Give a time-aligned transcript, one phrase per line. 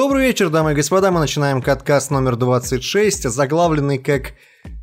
[0.00, 1.10] Добрый вечер, дамы и господа.
[1.10, 4.32] Мы начинаем каткаст номер 26, заглавленный как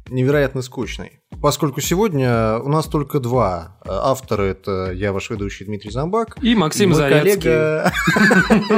[0.09, 1.21] невероятно скучный.
[1.41, 4.43] Поскольку сегодня у нас только два автора.
[4.43, 6.38] Это я, ваш ведущий Дмитрий Замбак.
[6.43, 7.41] И Максим мой Зарецкий.
[7.41, 7.91] коллега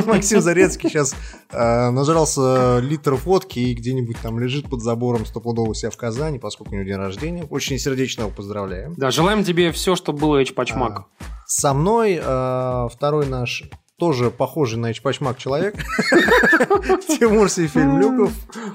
[0.07, 1.13] Максим Зарецкий сейчас
[1.51, 6.39] э, нажрался литров водки и где-нибудь там лежит под забором стопудово у себя в Казани,
[6.39, 7.43] поскольку у него день рождения.
[7.49, 8.93] Очень сердечно его поздравляем.
[8.95, 11.03] Да, желаем тебе все, чтобы было эчпачмак.
[11.47, 13.65] Со мной э, второй наш
[13.99, 15.75] тоже похожий на Эчпачмак человек.
[17.19, 18.31] Тимур Сейфельмлюков.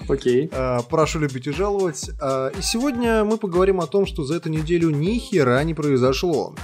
[0.09, 0.49] Окей.
[0.53, 2.11] Э, Прошу любить и жаловать.
[2.21, 6.55] Э, И сегодня мы поговорим о том, что за эту неделю ни хера не произошло.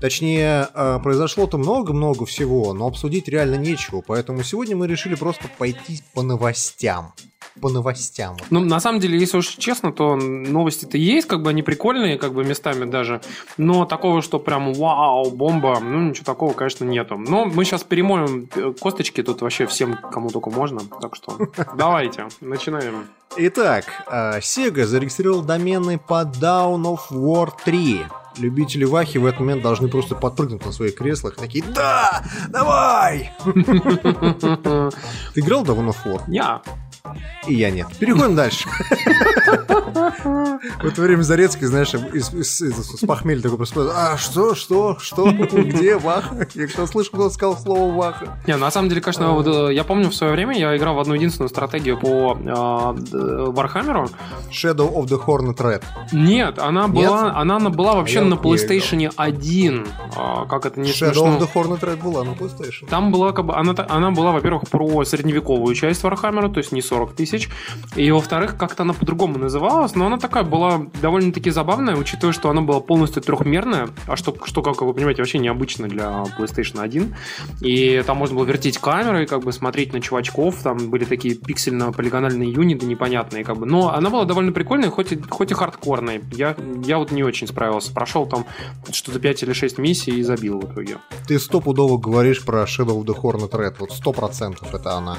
[0.00, 4.02] Точнее, э, произошло-то много-много всего, но обсудить реально нечего.
[4.06, 7.12] Поэтому сегодня мы решили просто пойти по новостям.
[7.60, 8.36] По новостям.
[8.50, 12.32] Ну, на самом деле, если уж честно, то новости-то есть, как бы они прикольные, как
[12.32, 13.20] бы местами даже.
[13.58, 17.16] Но такого, что прям вау, бомба, ну ничего такого, конечно, нету.
[17.18, 20.80] Но мы сейчас перемоем э, косточки тут вообще всем, кому только можно.
[21.00, 21.38] Так что
[21.76, 23.08] давайте, начинаем.
[23.36, 28.02] Итак, э, Sega зарегистрировал домены по Down of War 3.
[28.38, 32.22] Любители Вахи в этот момент должны просто подпрыгнуть на своих креслах такие «Да!
[32.48, 36.22] Давай!» Ты играл в Down of War?
[36.28, 36.62] Я.
[37.48, 37.86] И я нет.
[37.98, 38.68] Переходим дальше.
[39.44, 44.12] В это время Зарецкий, знаешь, с похмелья такой просыпается.
[44.12, 46.46] А, что, что, что, где Ваха?
[46.54, 48.38] Я что слышал, кто сказал слово Ваха.
[48.46, 51.00] Не, на самом деле, конечно, вот, э, я помню в свое время я играл в
[51.00, 53.16] одну единственную стратегию по э, д-
[53.50, 54.08] Warhammer.
[54.50, 55.82] Shadow of the Horned Rat.
[56.12, 59.86] Нет, она была, она на- была вообще на вот PlayStation 1.
[60.16, 62.86] А, как это не Shadow of the Horned Rat была на PlayStation.
[62.88, 66.72] Там была, как бы, она, она была, во-первых, про средневековую часть Warhammer а, то есть
[66.72, 67.48] не 40 тысяч.
[67.96, 72.60] И, во-вторых, как-то она по-другому называлась, но она такая была довольно-таки забавная, учитывая, что она
[72.60, 77.14] была полностью трехмерная, а что, что, как вы понимаете, вообще необычно для PlayStation 1.
[77.62, 82.50] И там можно было вертеть камерой, как бы смотреть на чувачков, там были такие пиксельно-полигональные
[82.50, 83.64] юниты непонятные, как бы.
[83.64, 86.22] Но она была довольно прикольная, хоть и, хоть и хардкорной.
[86.32, 87.92] Я, я вот не очень справился.
[87.94, 88.44] Прошел там
[88.90, 90.98] что-то 5 или 6 миссий и забил в итоге.
[91.26, 93.76] Ты стопудово говоришь про Shadow of the Hornet Red.
[93.78, 95.16] Вот сто процентов это она.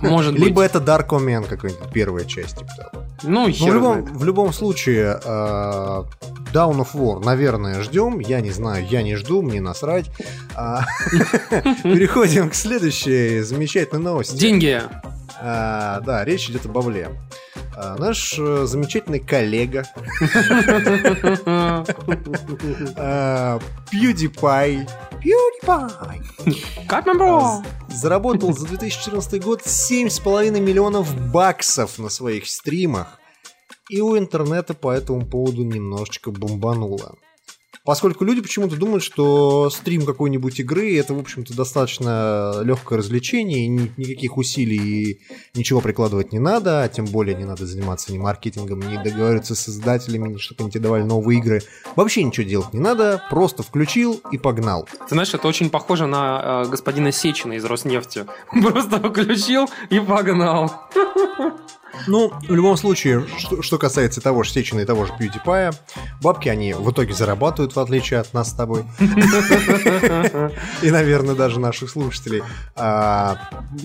[0.00, 0.44] Может быть.
[0.44, 2.58] Либо это Dark Omen какая-нибудь первая часть.
[2.58, 3.04] Типа того.
[3.22, 6.02] Ну, Ну, хер в, любом, в любом случае, э,
[6.52, 8.20] Down of War, наверное, ждем.
[8.20, 10.06] Я не знаю, я не жду, мне насрать.
[10.54, 10.84] А,
[11.82, 14.36] Переходим к следующей замечательной новости.
[14.36, 14.82] Деньги.
[15.40, 17.10] А, Да, речь идет о бабле.
[17.76, 19.84] А, Наш э, замечательный коллега
[20.20, 20.24] э,
[23.92, 24.88] PewDiePie
[25.22, 25.90] PewDiePie
[27.88, 33.18] заработал за 2014 год 7,5 миллионов баксов на своих стримах.
[33.88, 37.16] И у интернета по этому поводу немножечко бомбануло.
[37.88, 43.68] Поскольку люди почему-то думают, что стрим какой-нибудь игры это, в общем-то, достаточно легкое развлечение, и
[43.68, 45.20] ни- никаких усилий и
[45.54, 49.60] ничего прикладывать не надо, а тем более не надо заниматься ни маркетингом, ни договариваться с
[49.60, 51.62] создателями, ни чтобы они тебе давали новые игры.
[51.96, 54.86] Вообще ничего делать не надо, просто включил и погнал.
[55.08, 58.26] Ты знаешь, это очень похоже на э, господина Сечина из Роснефти.
[58.50, 60.70] Просто включил и погнал.
[62.06, 65.74] Ну, в любом случае, что, что касается того же Сечина и того же PewDiePie,
[66.22, 68.84] бабки они в итоге зарабатывают, в отличие от нас с тобой.
[70.82, 72.42] И, наверное, даже наших слушателей.
[72.76, 73.38] А,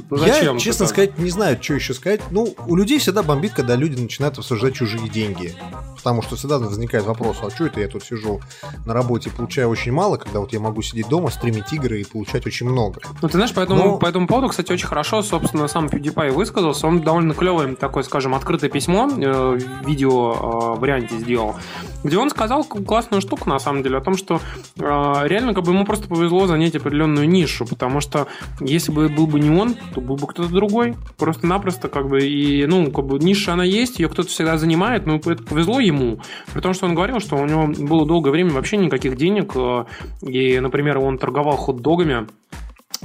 [0.10, 0.94] Ну, Я, честно так?
[0.94, 2.22] сказать, не знаю, что еще сказать.
[2.32, 5.56] Ну, у людей всегда бомбит, когда люди начинают обсуждать чужие деньги.
[5.96, 8.42] Потому что всегда возникает вопрос, а что это я тут сижу
[8.86, 12.04] на работе и получаю очень мало, когда вот я могу сидеть дома, стримить игры и
[12.04, 13.00] получать очень много.
[13.22, 16.88] Ну, ты знаешь, по этому, этому поводу, кстати, очень хорошо, собственно, сам PewDiePie высказался.
[16.88, 21.58] Он довольно клевое такое, скажем, открытое письмо э, видео э, варианте сделал,
[22.04, 24.42] где он сказал классную штуку, на самом деле, о том, что
[24.78, 24.82] э,
[25.28, 28.28] реально как бы ему просто повезло занять определенную нишу, потому что
[28.60, 30.96] если бы был бы не он, то был бы кто-то другой.
[31.18, 35.18] Просто-напросто как бы и, ну, как бы ниша она есть, ее кто-то всегда занимает, но
[35.18, 36.20] это повезло ему,
[36.52, 39.86] при том, что он говорил, что у него было долгое время вообще никаких денег, э,
[40.24, 42.26] и, например, он торговал хот-догами,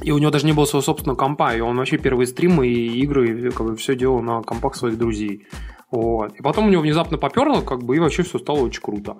[0.03, 3.01] и у него даже не было своего собственного компа, и он вообще первые стримы и
[3.01, 5.47] игры, и как бы все делал на компах своих друзей.
[5.91, 6.35] Вот.
[6.37, 9.17] И потом у него внезапно поперло, как бы, и вообще все стало очень круто.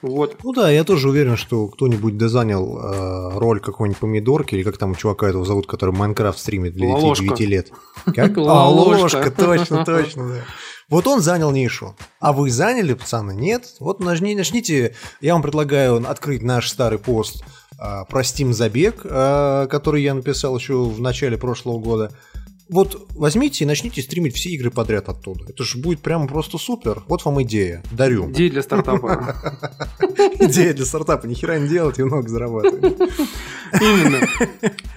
[0.00, 0.36] Вот.
[0.42, 4.92] Ну да, я тоже уверен, что кто-нибудь дозанял э, роль какой-нибудь помидорки, или как там
[4.92, 7.24] у чувака этого зовут, который Майнкрафт стримит для детей Лолошка.
[7.24, 7.72] 9 лет.
[8.14, 8.36] Как?
[8.38, 10.40] А, ложка, точно, точно, да.
[10.88, 11.94] Вот он занял нишу.
[12.20, 13.32] А вы заняли, пацаны?
[13.32, 13.76] Нет?
[13.80, 17.44] Вот начните, я вам предлагаю открыть наш старый пост
[17.78, 22.12] э, про Steam забег, э, который я написал еще в начале прошлого года.
[22.72, 25.44] Вот возьмите и начните стримить все игры подряд оттуда.
[25.48, 27.02] Это же будет прям просто супер.
[27.06, 27.82] Вот вам идея.
[27.92, 28.30] Дарю.
[28.30, 29.36] Идея для стартапа.
[30.40, 31.26] Идея для стартапа.
[31.26, 32.96] Ни хера не делать и много зарабатывать.
[33.80, 34.26] Именно.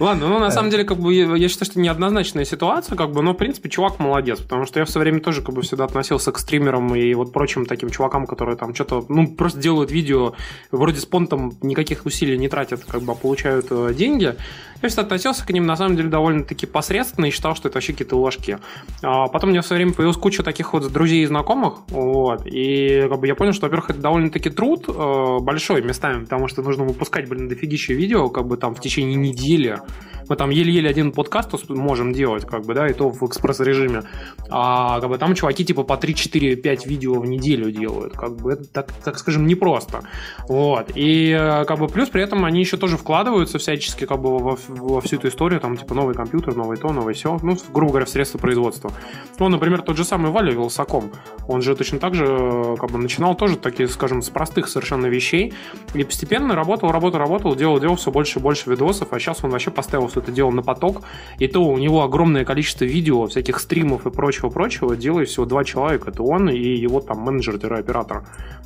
[0.00, 3.32] Ладно, ну на самом деле, как бы я считаю, что неоднозначная ситуация, как бы, но
[3.32, 6.38] в принципе чувак молодец, потому что я все время тоже как бы всегда относился к
[6.38, 10.34] стримерам и вот прочим таким чувакам, которые там что-то, ну просто делают видео,
[10.70, 14.36] вроде с понтом никаких усилий не тратят, как бы, а получают э, деньги.
[14.82, 17.92] Я всегда относился к ним, на самом деле, довольно-таки посредственно и считал, что это вообще
[17.92, 18.58] какие-то ложки.
[19.02, 22.46] А потом у меня в свое время появилась куча таких вот друзей и знакомых, вот,
[22.46, 26.62] и как бы я понял, что, во-первых, это довольно-таки труд э, большой местами, потому что
[26.62, 29.80] нужно выпускать, блин, дофигища видео, как бы там в течение недели.
[30.28, 34.02] Мы там еле-еле один подкаст можем делать, как бы, да, и то в экспресс-режиме.
[34.50, 38.14] А как бы там чуваки типа по 3, 4, 5 видео в неделю делают.
[38.14, 40.02] Как бы это, так, так скажем, непросто.
[40.48, 40.90] Вот.
[40.96, 44.58] И э, как бы плюс при этом они еще тоже вкладываются всячески как бы во,
[44.68, 48.06] во всю эту историю, там, типа, новый компьютер, новый то, новый все, ну, грубо говоря,
[48.06, 48.92] в средства производства.
[49.38, 51.12] Ну, например, тот же самый Валя Вилсаком,
[51.48, 55.06] он же точно так же, э, как бы, начинал тоже, такие, скажем, с простых совершенно
[55.06, 55.54] вещей,
[55.94, 59.50] и постепенно работал, работал, работал, делал, делал все больше и больше видосов, а сейчас он
[59.50, 61.02] вообще поставил все это дело на поток,
[61.38, 66.10] и то у него огромное количество видео, всяких стримов и прочего-прочего, делает всего два человека,
[66.10, 68.24] это он и его там менеджер-оператор.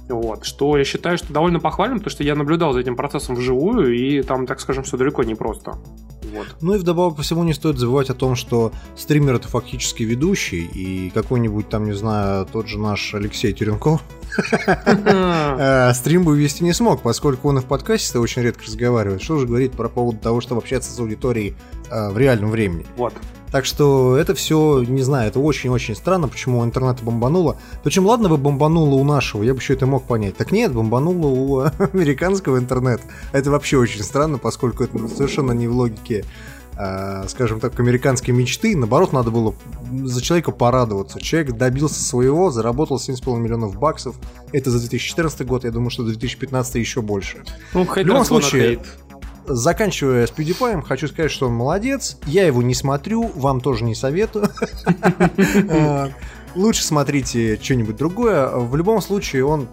[0.09, 0.45] Вот.
[0.45, 4.23] Что я считаю, что довольно похвально, потому что я наблюдал за этим процессом вживую, и
[4.23, 5.75] там, так скажем, все далеко не просто.
[6.33, 6.47] Вот.
[6.61, 10.65] Ну и вдобавок по всему не стоит забывать о том, что стример это фактически ведущий,
[10.65, 14.03] и какой-нибудь там, не знаю, тот же наш Алексей Тюренков
[14.67, 19.23] э, стрим бы вести не смог, поскольку он и в подкасте очень редко разговаривает.
[19.23, 21.57] Что же говорить про поводу того, чтобы общаться с аудиторией
[21.91, 22.87] э, в реальном времени.
[22.97, 23.15] Вот.
[23.51, 27.57] Так что это все, не знаю, это очень-очень странно, почему у интернета бомбануло.
[27.83, 30.37] Причем, ладно бы бомбануло у нашего, я бы еще это мог понять.
[30.37, 31.59] Так нет, бомбануло у
[31.93, 33.03] американского интернета.
[33.33, 36.25] Это вообще очень странно, поскольку это совершенно не в логике
[36.77, 38.77] э, скажем так, американской мечты.
[38.77, 39.55] Наоборот, надо было
[40.05, 41.21] за человека порадоваться.
[41.21, 44.17] Человек добился своего, заработал 7,5 миллионов баксов.
[44.53, 47.43] Это за 2014 год, я думаю, что за 2015 еще больше.
[47.75, 48.79] Ну, в любом случае,
[49.47, 52.19] заканчивая с PewDiePie, хочу сказать, что он молодец.
[52.27, 54.51] Я его не смотрю, вам тоже не советую.
[55.71, 56.11] А,
[56.55, 58.49] лучше смотрите что-нибудь другое.
[58.49, 59.69] В любом случае, он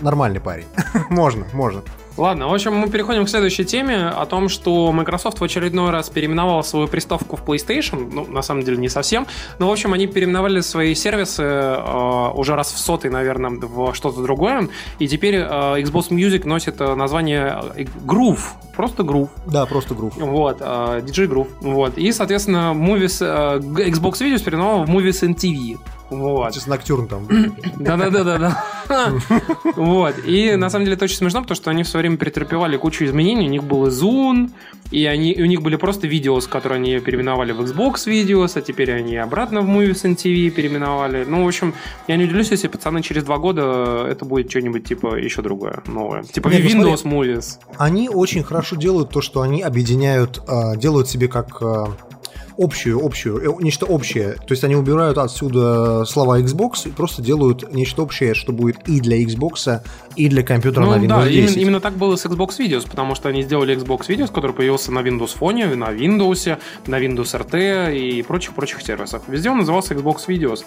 [0.00, 0.66] нормальный парень.
[1.10, 1.82] можно, можно.
[2.16, 6.10] Ладно, в общем, мы переходим к следующей теме о том, что Microsoft в очередной раз
[6.10, 8.08] переименовал свою приставку в PlayStation.
[8.12, 9.26] Ну, на самом деле, не совсем.
[9.58, 14.22] Но, в общем, они переименовали свои сервисы э, уже раз в сотый, наверное, в что-то
[14.22, 14.68] другое.
[15.00, 15.44] И теперь э,
[15.82, 18.42] Xbox Music носит э, название э, Groove.
[18.76, 19.30] Просто Groove.
[19.46, 20.14] Да, просто Groove.
[20.16, 21.48] Вот, э, DJ Groove.
[21.62, 21.98] Вот.
[21.98, 25.78] И, соответственно, Movies, э, Xbox Videos переименовал в Movies and TV.
[26.10, 26.52] Вот.
[26.52, 27.26] Сейчас Ноктюрн там.
[27.76, 28.62] Да-да-да-да-да.
[29.76, 30.14] Вот.
[30.24, 33.04] И на самом деле это очень смешно, потому что они в свое время претерпевали кучу
[33.04, 33.46] изменений.
[33.46, 34.50] У них был Zune,
[34.90, 38.60] и они, у них были просто видео, с которые они переименовали в Xbox Videos, а
[38.60, 41.24] теперь они обратно в Movies and TV переименовали.
[41.24, 41.74] Ну, в общем,
[42.08, 46.22] я не удивлюсь, если пацаны через два года это будет что-нибудь типа еще другое, новое.
[46.24, 47.58] Типа Нет, ну Windows Movies.
[47.78, 51.96] Они очень хорошо делают то, что они объединяют, а, делают себе как а,
[52.58, 54.32] общую, общую, э, нечто общее.
[54.32, 59.00] То есть они убирают отсюда слова Xbox и просто делают нечто общее, что будет и
[59.00, 59.80] для Xbox,
[60.16, 61.36] и для компьютера ну, на Windows да, 10.
[61.36, 64.92] Именно, именно так было с Xbox Videos, потому что они сделали Xbox Videos, который появился
[64.92, 69.22] на Windows Phone, на Windows, на Windows RT и прочих-прочих сервисах.
[69.28, 70.64] Везде он назывался Xbox Videos.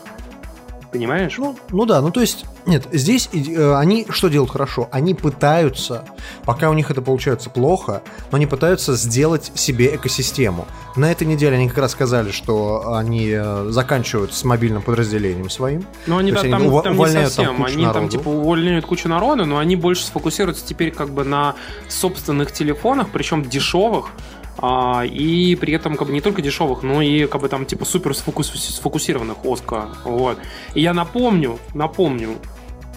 [0.91, 1.36] Понимаешь?
[1.38, 4.88] Ну, ну да, ну то есть, нет, здесь э, они что делают хорошо?
[4.91, 6.06] Они пытаются,
[6.46, 8.01] пока у них это получается плохо,
[8.32, 10.65] но они пытаются сделать себе экосистему.
[10.96, 15.86] На этой неделе они как раз сказали, что они э, заканчивают с мобильным подразделением своим.
[16.06, 17.46] Ну они, да, там, они там не совсем.
[17.46, 18.00] Там они народу.
[18.00, 21.56] там типа увольняют кучу народа, но они больше сфокусируются теперь как бы на
[21.89, 24.12] собственных телефонах, причем дешевых,
[24.58, 27.86] а, и при этом как бы не только дешевых, но и как бы там типа
[27.86, 29.90] супер сфокус, сфокусированных Оска.
[30.04, 30.40] Вот.
[30.74, 32.36] И я напомню, напомню,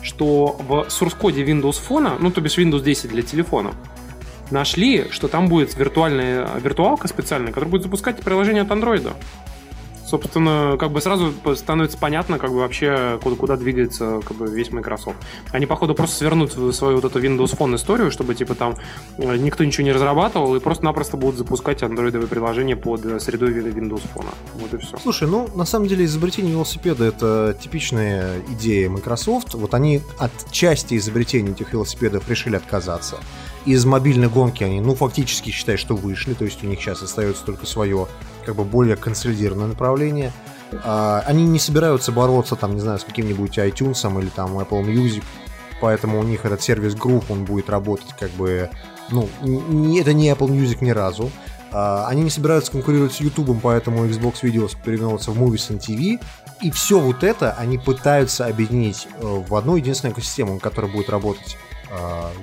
[0.03, 3.73] что в source-коде Windows Phone, ну то бишь Windows 10 для телефона,
[4.51, 9.13] нашли, что там будет виртуальная виртуалка специальная, которая будет запускать приложение от Android
[10.11, 14.71] собственно, как бы сразу становится понятно, как бы вообще куда, куда двигается как бы весь
[14.71, 15.17] Microsoft.
[15.53, 18.77] Они, походу, просто свернут свою вот эту Windows Phone историю, чтобы, типа, там
[19.19, 24.03] э, никто ничего не разрабатывал, и просто-напросто будут запускать андроидовые приложения под э, средой Windows
[24.15, 24.27] Phone.
[24.55, 24.99] Вот и все.
[24.99, 29.55] Слушай, ну, на самом деле, изобретение велосипеда— это типичная идея Microsoft.
[29.55, 33.19] Вот они от части изобретения этих велосипедов решили отказаться.
[33.67, 37.45] Из мобильной гонки они, ну, фактически считай, что вышли, то есть у них сейчас остается
[37.45, 38.07] только свое
[38.45, 40.33] как бы более консолидированное направление.
[40.85, 45.23] А, они не собираются бороться, там, не знаю, с каким-нибудь iTunes или там Apple Music,
[45.81, 48.71] поэтому у них этот сервис Groove, он будет работать как бы,
[49.11, 51.31] ну, не, это не Apple Music ни разу.
[51.73, 56.21] А, они не собираются конкурировать с YouTube, поэтому Xbox Videos переименовывается в Movies and TV.
[56.63, 61.09] И все вот это они пытаются объединить э, в одну единственную экосистему, на которой будет
[61.09, 61.57] работать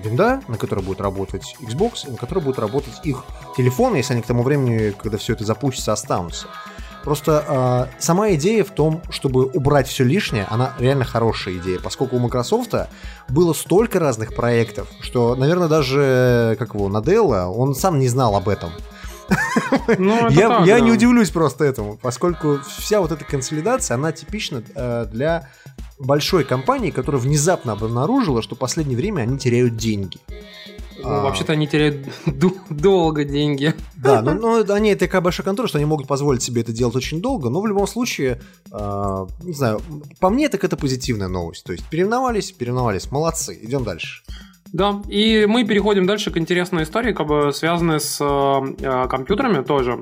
[0.04, 3.24] винда, на которой будет работать Xbox, и на которой будет работать их
[3.56, 6.48] телефон, если они к тому времени, когда все это запустится, останутся.
[7.04, 12.18] Просто э, сама идея в том, чтобы убрать все лишнее, она реально хорошая идея, поскольку
[12.18, 12.74] у Microsoft
[13.30, 18.50] было столько разных проектов, что, наверное, даже как его Наделла, он сам не знал об
[18.50, 18.72] этом.
[19.98, 20.80] Ну, я так, я да.
[20.82, 25.50] не удивлюсь просто этому, поскольку вся вот эта консолидация, она типична э, для
[26.00, 30.18] большой компании, которая внезапно обнаружила, что в последнее время они теряют деньги.
[31.00, 31.22] Ну, а...
[31.24, 32.08] Вообще-то они теряют
[32.70, 33.74] долго деньги.
[33.96, 36.96] Да, но, но они это такая большая контора, что они могут позволить себе это делать
[36.96, 39.82] очень долго, но в любом случае, э, не знаю,
[40.20, 41.64] по мне так это позитивная новость.
[41.64, 44.24] То есть переименовались, переименовались, молодцы, идем дальше.
[44.74, 50.02] Да, и мы переходим дальше к интересной истории, как бы связанной с э, компьютерами тоже.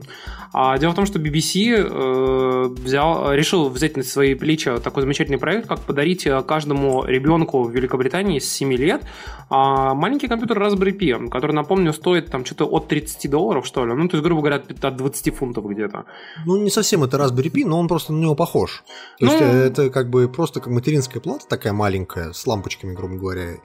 [0.58, 5.38] А, дело в том, что BBC э, взял, решил взять на свои плечи такой замечательный
[5.38, 9.06] проект, как подарить э, каждому ребенку в Великобритании с 7 лет э,
[9.50, 13.94] маленький компьютер Raspberry Pi, который, напомню, стоит там что-то от 30 долларов, что ли.
[13.94, 16.06] Ну, то есть, грубо говоря, от 20 фунтов где-то.
[16.46, 18.84] Ну, не совсем это Raspberry Pi, но он просто на него похож.
[19.20, 19.32] То ну...
[19.32, 23.58] есть, э, это как бы просто как материнская плата такая маленькая, с лампочками, грубо говоря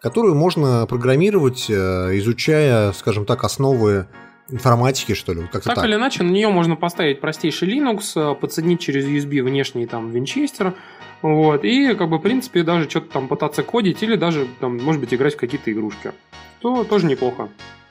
[0.00, 1.74] которую можно программировать, э,
[2.18, 4.06] изучая, скажем так, основы
[4.48, 8.34] информатики, что ли, как-то так, так или иначе, на нее можно поставить простейший Linux, э,
[8.34, 10.74] подсоединить через USB внешний там винчестер,
[11.22, 15.00] вот, и как бы в принципе даже что-то там пытаться кодить или даже там, может
[15.00, 16.12] быть, играть в какие-то игрушки.
[16.60, 17.48] То тоже неплохо.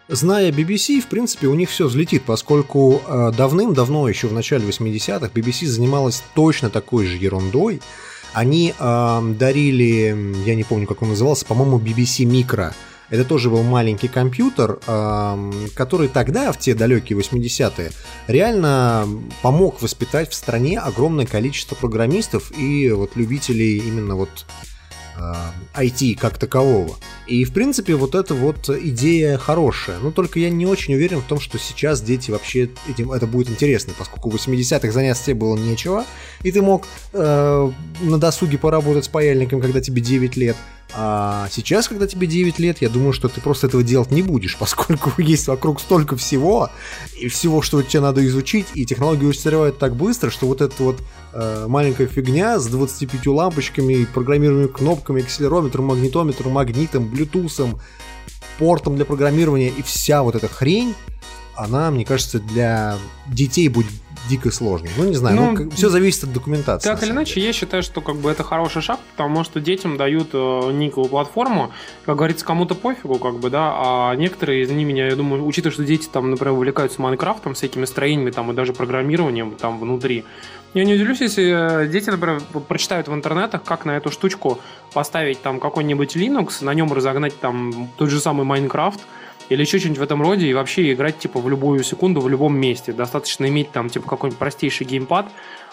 [0.07, 5.29] Зная BBC, в принципе, у них все взлетит, поскольку э, давным-давно, еще в начале 80-х,
[5.33, 7.79] BBC занималась точно такой же ерундой,
[8.33, 12.73] они э, дарили, я не помню, как он назывался, по-моему, BBC Micro.
[13.09, 14.77] Это тоже был маленький компьютер,
[15.73, 17.91] который тогда, в те далекие 80-е,
[18.27, 19.07] реально
[19.41, 24.45] помог воспитать в стране огромное количество программистов и вот любителей именно вот
[25.73, 26.95] IT как такового.
[27.27, 29.99] И, в принципе, вот эта вот идея хорошая.
[29.99, 33.49] Но только я не очень уверен в том, что сейчас дети вообще этим это будет
[33.49, 36.05] интересно, поскольку в 80-х заняться тебе было нечего,
[36.43, 37.71] и ты мог э,
[38.01, 40.55] на досуге поработать с паяльником, когда тебе 9 лет,
[41.01, 44.57] а сейчас, когда тебе 9 лет, я думаю, что ты просто этого делать не будешь,
[44.59, 46.69] поскольку есть вокруг столько всего,
[47.17, 51.01] и всего, что тебе надо изучить, и технологии устаревают так быстро, что вот эта вот
[51.31, 57.79] э, маленькая фигня с 25 лампочками, программируемыми кнопками, акселерометром, магнитометром, магнитом, блютусом,
[58.57, 60.95] портом для программирования и вся вот эта хрень,
[61.55, 63.91] она, мне кажется, для детей будет
[64.29, 64.89] дико сложный.
[64.95, 66.87] Ну, не знаю, ну, ну, все зависит от документации.
[66.87, 70.29] Так или иначе, я считаю, что как бы это хороший шаг, потому что детям дают
[70.33, 71.71] э, некую платформу,
[72.05, 75.83] как говорится, кому-то пофигу, как бы, да, а некоторые из них, я думаю, учитывая, что
[75.83, 80.23] дети там, например, увлекаются Майнкрафтом, всякими строениями там и даже программированием там внутри,
[80.75, 84.59] я не удивлюсь, если э, дети, например, прочитают в интернетах, как на эту штучку
[84.93, 88.99] поставить там какой-нибудь Linux, на нем разогнать там тот же самый Майнкрафт,
[89.49, 92.57] или еще что-нибудь в этом роде, и вообще играть, типа, в любую секунду, в любом
[92.57, 92.93] месте.
[92.93, 95.27] Достаточно иметь там, типа, какой-нибудь простейший геймпад,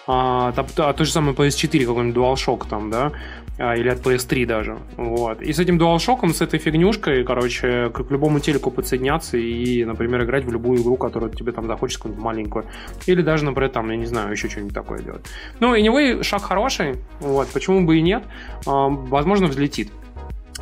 [0.07, 3.13] а, а то же самое PS4, какой-нибудь DualShock там, да,
[3.59, 5.43] а, или от PS3 даже, вот.
[5.43, 10.45] И с этим DualShock, с этой фигнюшкой, короче, к любому телеку подсоединяться и, например, играть
[10.45, 12.67] в любую игру, которую тебе там захочется, какую-нибудь маленькую.
[13.07, 15.27] Или даже, например, там, я не знаю, еще что-нибудь такое делать.
[15.59, 18.23] Ну, anyway, шаг хороший, вот, почему бы и нет,
[18.65, 19.91] а, возможно, взлетит.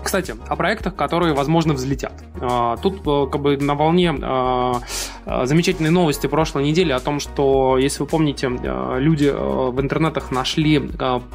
[0.03, 2.13] Кстати, о проектах, которые, возможно, взлетят.
[2.41, 4.81] А, тут э, как бы на волне а,
[5.25, 10.91] а, замечательной новости прошлой недели о том, что, если вы помните, люди в интернетах нашли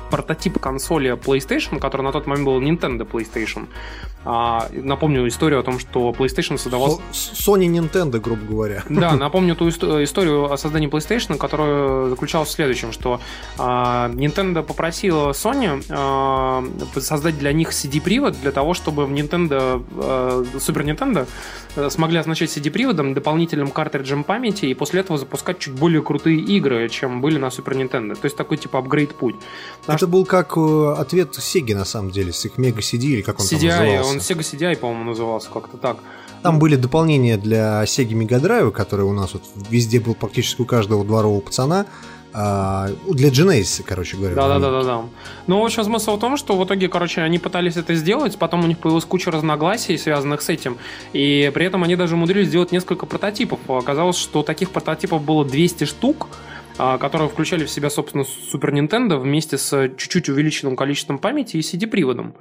[0.09, 3.67] прототип консоли PlayStation, который на тот момент был Nintendo PlayStation.
[4.25, 7.01] Напомню историю о том, что PlayStation создавал...
[7.13, 8.83] Sony Nintendo, грубо говоря.
[8.89, 13.21] Да, напомню ту историю о создании PlayStation, которая заключалась в следующем, что
[13.57, 15.81] Nintendo попросила Sony
[16.99, 21.27] создать для них CD-привод для того, чтобы в Nintendo, э, Super Nintendo
[21.75, 26.89] э, смогли оснащать CD-приводом, дополнительным картриджем памяти и после этого запускать чуть более крутые игры,
[26.89, 28.15] чем были на Super Nintendo.
[28.15, 29.35] То есть такой типа апгрейд-путь.
[29.87, 30.07] Это что...
[30.07, 33.45] был как э, ответ Sega на самом деле, с их Mega CD или как он
[33.45, 34.11] CDI, там назывался.
[34.11, 35.97] Он Sega CDI, по-моему, назывался как-то так.
[36.41, 40.65] Там были дополнения для Sega Mega Drive, который у нас вот везде был практически у
[40.65, 41.85] каждого дворового пацана.
[42.31, 44.35] А, для Genesis, короче говоря.
[44.35, 45.01] Да, да, да, да, да.
[45.47, 48.63] Ну, в общем, смысл в том, что в итоге, короче, они пытались это сделать, потом
[48.63, 50.77] у них появилась куча разногласий, связанных с этим,
[51.13, 53.59] и при этом они даже умудрились сделать несколько прототипов.
[53.67, 56.27] Оказалось, что таких прототипов было 200 штук,
[56.77, 61.59] а, которые включали в себя, собственно, Super Nintendo вместе с чуть-чуть увеличенным количеством памяти и
[61.59, 62.35] CD-приводом.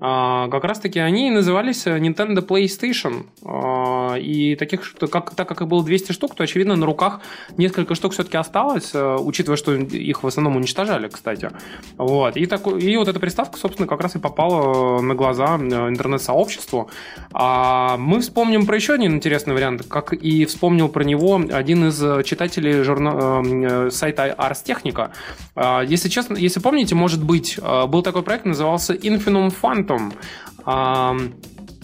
[0.00, 3.26] А, как раз-таки они назывались Nintendo PlayStation.
[3.44, 7.20] А, и таких, как, так как их было 200 штук, то, очевидно, на руках
[7.56, 11.50] несколько штук все-таки осталось, э, учитывая, что их в основном уничтожали, кстати.
[11.96, 12.36] Вот.
[12.36, 16.90] И, такой, и вот эта приставка, собственно, как раз и попала на глаза э, интернет-сообществу.
[17.32, 22.24] А мы вспомним про еще один интересный вариант, как и вспомнил про него один из
[22.24, 23.42] читателей журна...
[23.44, 25.10] Э, сайта Ars Technica.
[25.54, 29.52] А, если честно, если помните, может быть, был такой проект, назывался Infinum
[29.88, 30.12] Phantom.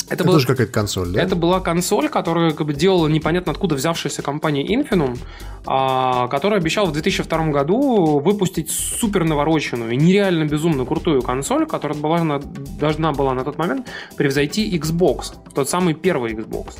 [0.06, 1.22] Это, это был, тоже какая-то консоль, да?
[1.22, 5.18] Это была консоль, которую как бы делала непонятно откуда взявшаяся компания Infinum,
[5.66, 11.98] а, которая обещала в 2002 году выпустить супер навороченную и нереально безумно крутую консоль, которая
[11.98, 16.74] была на, должна была на тот момент превзойти Xbox, тот самый первый Xbox.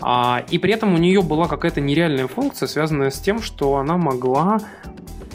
[0.00, 3.96] А, и при этом у нее была какая-то нереальная функция, связанная с тем, что она
[3.96, 4.60] могла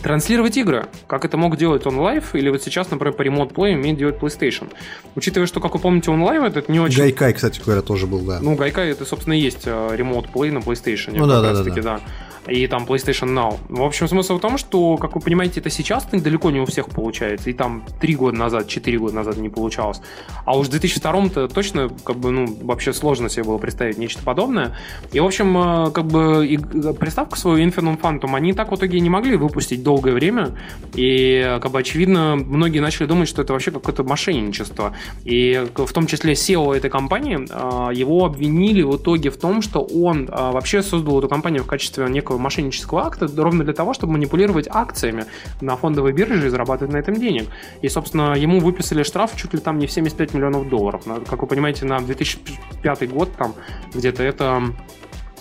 [0.04, 3.98] транслировать игры, как это мог делать OnLive, или вот сейчас, например, по Remote Play умеет
[3.98, 4.72] делать PlayStation.
[5.16, 7.00] Учитывая, что, как вы помните, OnLive это не очень...
[7.00, 8.40] Гайкай, кстати говоря, тоже был, да.
[8.42, 11.18] Ну, Гайкай это, собственно, и есть э, Remote Play на PlayStation.
[11.18, 12.02] Ну да, да, да, да.
[12.48, 13.58] И там PlayStation Now.
[13.70, 16.90] В общем, смысл в том, что, как вы понимаете, это сейчас далеко не у всех
[16.90, 17.50] получается.
[17.50, 20.02] И там три года назад, четыре года назад не получалось.
[20.46, 24.76] А уж в 2002-то точно, как бы, ну, вообще сложно себе было представить нечто подобное.
[25.12, 29.00] И, в общем, э, как бы и приставку свою Infinite Phantom они так в итоге
[29.00, 30.58] не могли выпустить долгое время.
[30.96, 34.96] И, как бы, очевидно, многие начали думать, что это вообще какое-то мошенничество.
[35.24, 39.80] И в том числе SEO этой компании, э, его обвинили в итоге в том, что
[39.82, 43.94] он э, вообще создал эту компанию в качестве некого некого мошеннического акта ровно для того,
[43.94, 45.26] чтобы манипулировать акциями
[45.62, 47.48] на фондовой бирже и зарабатывать на этом денег.
[47.82, 51.04] И, собственно, ему выписали штраф чуть ли там не в 75 миллионов долларов.
[51.30, 53.54] Как вы понимаете, на 2005 год там
[53.94, 54.62] где-то это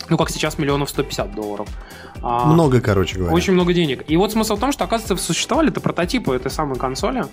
[0.09, 1.67] ну, как сейчас, миллионов 150 долларов.
[2.25, 3.35] А, много, короче говоря.
[3.35, 4.05] Очень много денег.
[4.07, 7.25] И вот смысл в том, что, оказывается, существовали это прототипы этой самой консоли.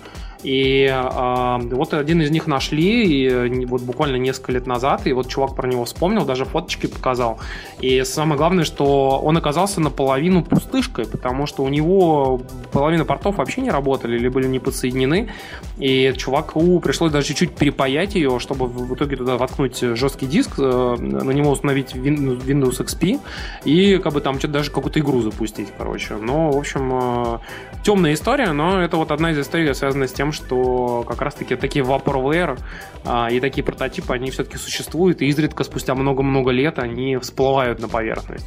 [0.43, 5.29] И э, вот один из них нашли, и вот буквально несколько лет назад, и вот
[5.29, 7.39] чувак про него вспомнил, даже фоточки показал.
[7.79, 12.41] И самое главное, что он оказался наполовину пустышкой, потому что у него
[12.73, 15.29] половина портов вообще не работали или были не подсоединены.
[15.77, 20.95] И чуваку пришлось даже чуть-чуть перепаять ее, чтобы в итоге туда воткнуть жесткий диск, э,
[20.99, 23.21] на него установить Windows XP,
[23.63, 26.15] и как бы там что-то даже какую-то игру запустить, короче.
[26.15, 27.39] Но, в общем, э,
[27.83, 31.85] темная история, но это вот одна из историй, связанная с тем, что как раз-таки такие
[31.85, 32.59] vaporware
[33.05, 37.87] а, и такие прототипы, они все-таки существуют, и изредка спустя много-много лет они всплывают на
[37.87, 38.45] поверхность.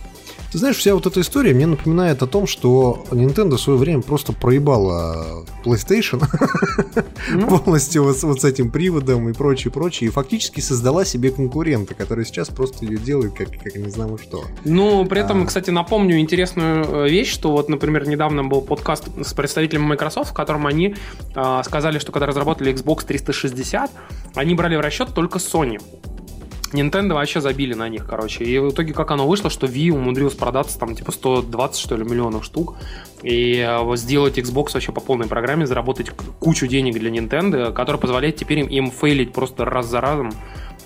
[0.55, 4.03] Ты знаешь, вся вот эта история мне напоминает о том, что Nintendo в свое время
[4.03, 6.23] просто проебала PlayStation
[7.33, 7.49] ну.
[7.59, 12.25] полностью вот, вот с этим приводом и прочее, прочее, и фактически создала себе конкурента, который
[12.25, 14.45] сейчас просто ее делает как, как не знаю что.
[14.65, 15.47] Ну, при этом, а...
[15.47, 20.35] кстати, напомню интересную э, вещь, что вот, например, недавно был подкаст с представителями Microsoft, в
[20.35, 20.95] котором они
[21.35, 23.91] э, сказали, что когда разработали Xbox 360,
[24.37, 25.81] они брали в расчет только Sony.
[26.75, 28.45] Nintendo вообще забили на них, короче.
[28.45, 32.05] И в итоге как оно вышло, что Wii умудрилась продаться там типа 120, что ли,
[32.05, 32.77] миллионов штук.
[33.23, 36.11] И э, сделать Xbox вообще по полной программе, заработать
[36.41, 40.33] кучу денег для Nintendo, которая позволяет теперь им, им фейлить просто раз за разом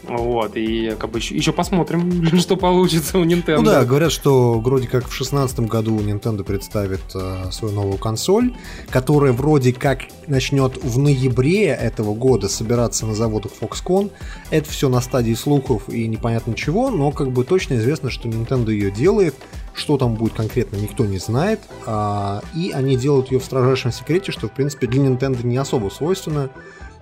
[0.09, 3.59] вот, и как бы еще, еще посмотрим, что получится у Nintendo.
[3.59, 8.55] Ну да, говорят, что вроде как в 2016 году Nintendo представит э, свою новую консоль,
[8.91, 14.11] которая вроде как начнет в ноябре этого года собираться на заводах Foxconn.
[14.51, 18.71] Это все на стадии слухов и непонятно чего, но как бы точно известно, что Nintendo
[18.71, 19.35] ее делает.
[19.75, 21.61] Что там будет конкретно, никто не знает.
[21.87, 25.89] А, и они делают ее в строжайшем секрете, что, в принципе, для Nintendo не особо
[25.89, 26.51] свойственно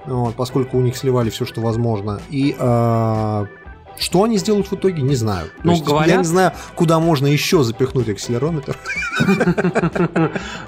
[0.06, 2.20] вот, поскольку у них сливали все, что возможно.
[2.30, 3.46] И э,
[3.98, 5.48] что они сделают в итоге, не знаю.
[5.62, 6.08] Ну, есть, говорят...
[6.08, 8.76] Я не знаю, куда можно еще запихнуть акселерометр.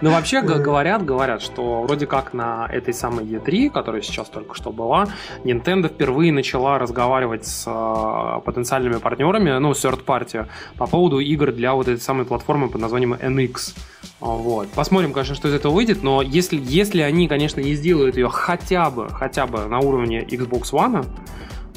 [0.00, 4.70] Ну, вообще говорят, говорят, что вроде как на этой самой E3, которая сейчас только что
[4.70, 5.08] была,
[5.44, 11.74] Nintendo впервые начала разговаривать с а, потенциальными партнерами, ну, third party, по поводу игр для
[11.74, 13.74] вот этой самой платформы под названием NX.
[14.20, 14.68] Вот.
[14.70, 18.90] Посмотрим, конечно, что из этого выйдет, но если, если они, конечно, не сделают ее хотя
[18.90, 21.06] бы, хотя бы на уровне Xbox One,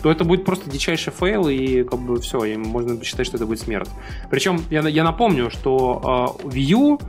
[0.01, 3.45] то это будет просто дичайший fail, и как бы все, и можно считать, что это
[3.45, 3.89] будет смерть.
[4.29, 6.99] Причем я, я напомню, что э, Wii U,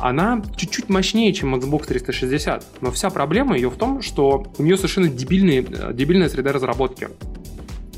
[0.00, 4.76] она чуть-чуть мощнее, чем Xbox 360, но вся проблема ее в том, что у нее
[4.76, 7.08] совершенно дебильные, э, дебильная среда разработки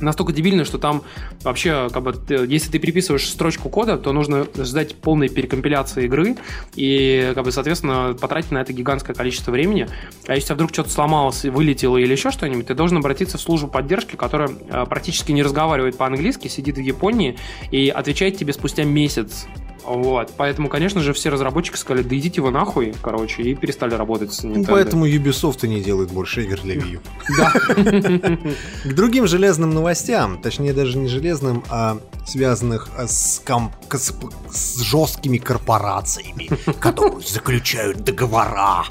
[0.00, 1.02] настолько дебильно, что там
[1.42, 2.14] вообще, как бы,
[2.48, 6.36] если ты переписываешь строчку кода, то нужно ждать полной перекомпиляции игры
[6.74, 9.88] и, как бы, соответственно, потратить на это гигантское количество времени.
[10.26, 14.16] А если вдруг что-то сломалось, вылетело или еще что-нибудь, ты должен обратиться в службу поддержки,
[14.16, 17.36] которая э, практически не разговаривает по-английски, сидит в Японии
[17.70, 19.46] и отвечает тебе спустя месяц
[19.84, 20.32] Вот.
[20.36, 24.44] Поэтому, конечно же, все разработчики сказали, да идите вы нахуй, короче, и перестали работать с
[24.44, 24.58] Nintendo.
[24.58, 27.00] Ну, поэтому Ubisoft и не делает больше игр для Wii U.
[27.36, 27.52] Да.
[28.90, 34.14] К другим железным новостям, точнее даже не железным, а связанных с, ком- с,
[34.50, 38.84] с жесткими корпорациями, которые заключают договора.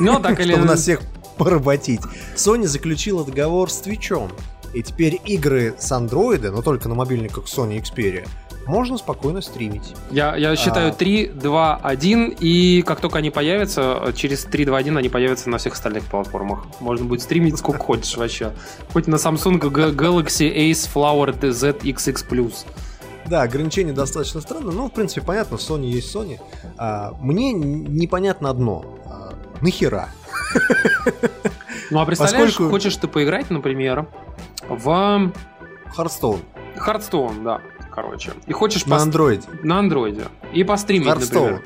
[0.00, 0.52] Ну, так или...
[0.52, 1.00] Чтобы нас всех
[1.36, 2.00] поработить.
[2.34, 4.30] Sony заключила договор с Twitch.
[4.74, 8.28] И теперь игры с андроида, но только на мобильниках Sony Xperia,
[8.66, 9.94] можно спокойно стримить.
[10.10, 14.96] Я, я считаю 3, 2, 1, и как только они появятся, через 3, 2, 1
[14.96, 16.66] они появятся на всех остальных платформах.
[16.80, 18.52] Можно будет стримить сколько хочешь вообще.
[18.92, 22.52] Хоть на Samsung Galaxy Ace Flower ZXX+.
[23.26, 26.38] Да, ограничение достаточно странно, но в принципе понятно, Sony есть Sony.
[26.76, 28.98] А, мне непонятно одно.
[29.06, 30.08] А, нахера?
[31.88, 32.72] Ну а представляешь, Поскольку...
[32.72, 34.08] хочешь ты поиграть, например,
[34.68, 35.32] в...
[35.94, 36.40] Hearthstone.
[36.74, 37.60] Hearthstone, да
[37.96, 38.32] короче.
[38.46, 39.48] И хочешь на андроиде.
[39.62, 40.26] На андроиде.
[40.52, 41.62] И постримить, например.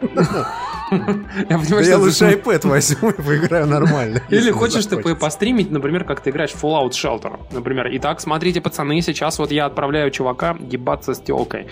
[0.90, 4.22] Я, понимаю, я лучше iPad возьму и поиграю нормально.
[4.28, 7.88] Или хочешь ты постримить, например, как ты играешь в Fallout Shelter, например.
[7.92, 11.66] Итак, смотрите, пацаны, сейчас вот я отправляю чувака ебаться с телкой.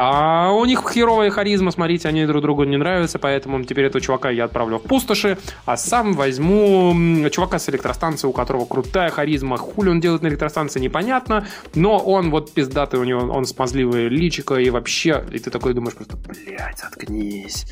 [0.00, 4.30] А у них херовая харизма, смотрите, они друг другу не нравятся, поэтому теперь этого чувака
[4.30, 6.94] я отправлю в пустоши, а сам возьму
[7.30, 9.56] чувака с электростанции, у которого крутая харизма.
[9.56, 14.54] Хули он делает на электростанции, непонятно, но он вот пиздатый, у него он смазливый личико
[14.54, 17.66] и вообще, и ты такой думаешь просто, блядь, заткнись.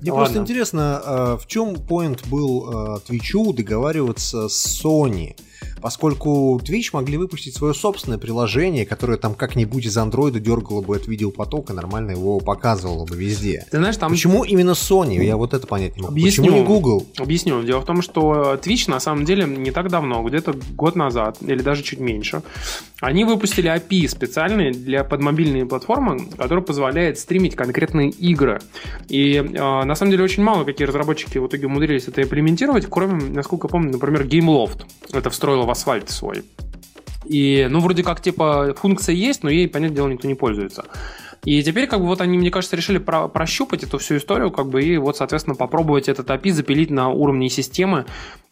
[0.00, 0.24] Мне Ладно.
[0.24, 5.36] просто интересно, а, в чем point был Твичу договариваться с Sony?
[5.80, 11.06] Поскольку Twitch могли выпустить свое собственное приложение, которое там как-нибудь из андроида дергало бы от
[11.06, 13.66] видеопотока, нормально его показывало бы везде.
[13.70, 14.10] Ты знаешь, там...
[14.10, 15.22] Почему именно Sony?
[15.24, 16.12] Я вот это понять не могу.
[16.12, 17.06] Объясню, Почему не Google?
[17.18, 17.62] Объясню.
[17.62, 21.62] Дело в том, что Twitch на самом деле не так давно, где-то год назад, или
[21.62, 22.42] даже чуть меньше,
[23.00, 28.60] они выпустили API специальный для подмобильной платформы, который позволяет стримить конкретные игры.
[29.08, 33.22] И э, на самом деле очень мало какие разработчики в итоге умудрились это имплементировать, кроме,
[33.30, 34.84] насколько помню, например, GameLoft.
[35.12, 36.42] Это встроило в асфальт свой.
[37.24, 40.84] И, ну, вроде как, типа, функция есть, но ей, понятное дело, никто не пользуется.
[41.46, 44.66] И теперь, как бы, вот они, мне кажется, решили про прощупать эту всю историю, как
[44.66, 48.04] бы, и вот, соответственно, попробовать этот API запилить на уровне системы,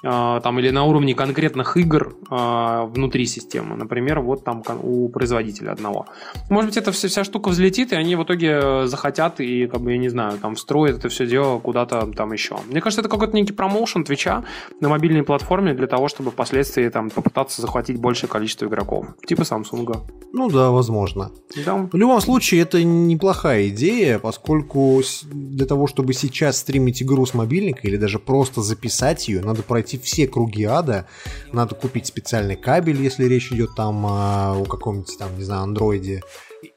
[0.05, 3.75] э, там, или на уровне конкретных игр э, внутри системы.
[3.77, 6.07] Например, вот там у производителя одного.
[6.51, 9.91] Может быть, эта вся, вся штука взлетит, и они в итоге захотят и, как бы,
[9.91, 12.57] я не знаю, там, встроят это все дело куда-то там еще.
[12.69, 14.45] Мне кажется, это какой-то некий промоушен Твича
[14.81, 19.07] на мобильной платформе для того, чтобы впоследствии там попытаться захватить большее количество игроков.
[19.27, 19.97] Типа Samsung.
[20.33, 21.33] Ну да, возможно.
[21.67, 21.89] Да.
[21.93, 27.81] В любом случае, это неплохая идея, поскольку для того, чтобы сейчас стримить игру с мобильника
[27.83, 31.07] или даже просто записать ее, надо пройти все круги ада,
[31.53, 36.23] надо купить специальный кабель, если речь идет там о, о каком-нибудь там, не знаю, андроиде,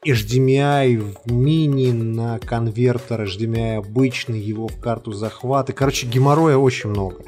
[0.06, 5.72] HDMI в мини на конвертер, HDMI обычный, его в карту захвата.
[5.72, 7.24] Короче, геморроя очень много.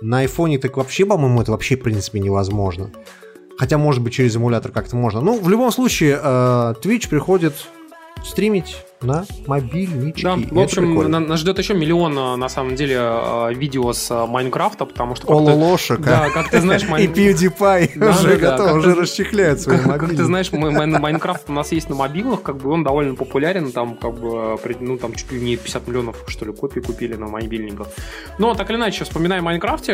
[0.00, 2.90] На айфоне так вообще, по-моему, это вообще, в принципе, невозможно.
[3.56, 5.20] Хотя, может быть, через эмулятор как-то можно.
[5.20, 7.54] Ну, в любом случае, э, Twitch приходит
[8.24, 10.22] стримить на мобильничке.
[10.22, 14.26] Да, в общем, нас ждет еще миллион, а, на самом деле, а, видео с а,
[14.26, 15.30] Майнкрафта, потому что...
[15.30, 16.82] Ололошек, Да, как ты знаешь...
[17.04, 21.96] И PewDiePie уже готов, уже расчехляет свои Как ты знаешь, Майнкрафт у нас есть на
[21.96, 25.88] мобилах, как бы он довольно популярен, там, как бы, ну, там, чуть ли не 50
[25.88, 27.88] миллионов, что ли, копий купили на мобильниках.
[28.38, 29.92] Но, так или иначе, вспоминая Майнкрафте,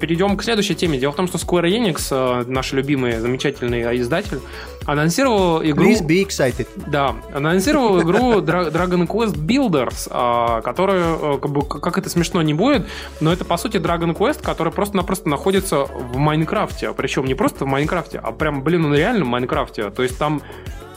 [0.00, 0.98] перейдем к следующей теме.
[0.98, 4.40] Дело в том, что Square Enix, наш любимый, замечательный издатель,
[4.84, 5.84] анонсировал игру...
[5.84, 6.66] Please be excited.
[6.88, 12.86] Да, анонсировал игру Dragon Quest Builders, а, которая, как, бы, как это смешно не будет,
[13.20, 16.92] но это, по сути, Dragon Quest, который просто-напросто находится в Майнкрафте.
[16.92, 19.90] Причем не просто в Майнкрафте, а прям, блин, он реально в Майнкрафте.
[19.90, 20.42] То есть там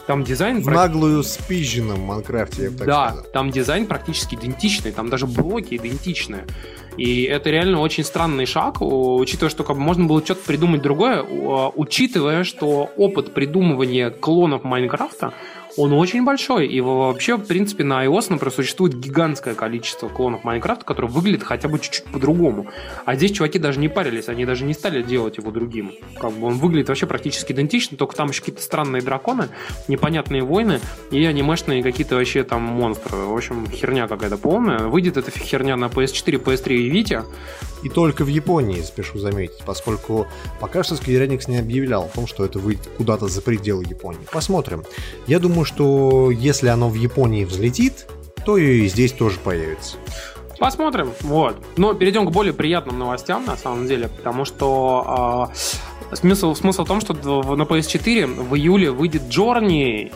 [0.07, 0.61] там дизайн...
[0.61, 3.25] В наглую спизженном Майнкрафте, я бы так Да, сказал.
[3.33, 6.45] там дизайн практически идентичный, там даже блоки идентичные.
[6.97, 11.23] И это реально очень странный шаг, учитывая, что как бы, можно было что-то придумать другое,
[11.23, 15.33] учитывая, что опыт придумывания клонов Майнкрафта
[15.77, 16.67] он очень большой.
[16.67, 21.67] И вообще, в принципе, на iOS, например, существует гигантское количество клонов Майнкрафта, которые выглядят хотя
[21.67, 22.67] бы чуть-чуть по-другому.
[23.05, 25.91] А здесь чуваки даже не парились, они даже не стали делать его другим.
[26.19, 29.49] Как бы он выглядит вообще практически идентично, только там еще какие-то странные драконы,
[29.87, 30.79] непонятные войны
[31.11, 33.17] и анимешные какие-то вообще там монстры.
[33.17, 34.79] В общем, херня какая-то полная.
[34.87, 37.25] Выйдет эта херня на PS4, PS3 и Vita.
[37.83, 40.25] И только в Японии, спешу заметить, поскольку
[40.59, 44.25] пока что Square Enix не объявлял о том, что это выйдет куда-то за пределы Японии.
[44.31, 44.83] Посмотрим.
[45.27, 48.07] Я думаю, что если оно в Японии взлетит,
[48.45, 49.97] то и здесь тоже появится.
[50.59, 51.57] Посмотрим, вот.
[51.77, 55.51] Но перейдем к более приятным новостям, на самом деле, потому что
[56.11, 60.13] э, смысл, смысл в том, что на PS4 в июле выйдет Journey,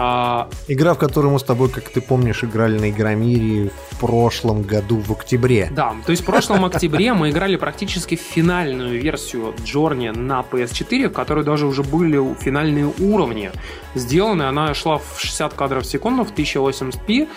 [0.00, 0.48] А...
[0.68, 5.00] Игра, в которую мы с тобой, как ты помнишь, играли на Игромире в прошлом году
[5.00, 5.68] в октябре.
[5.72, 11.12] Да, то есть в прошлом октябре мы играли практически финальную версию Джорни на PS4, в
[11.12, 13.50] которой даже уже были финальные уровни
[13.96, 14.44] сделаны.
[14.44, 17.28] Она шла в 60 кадров в секунду в 1080p.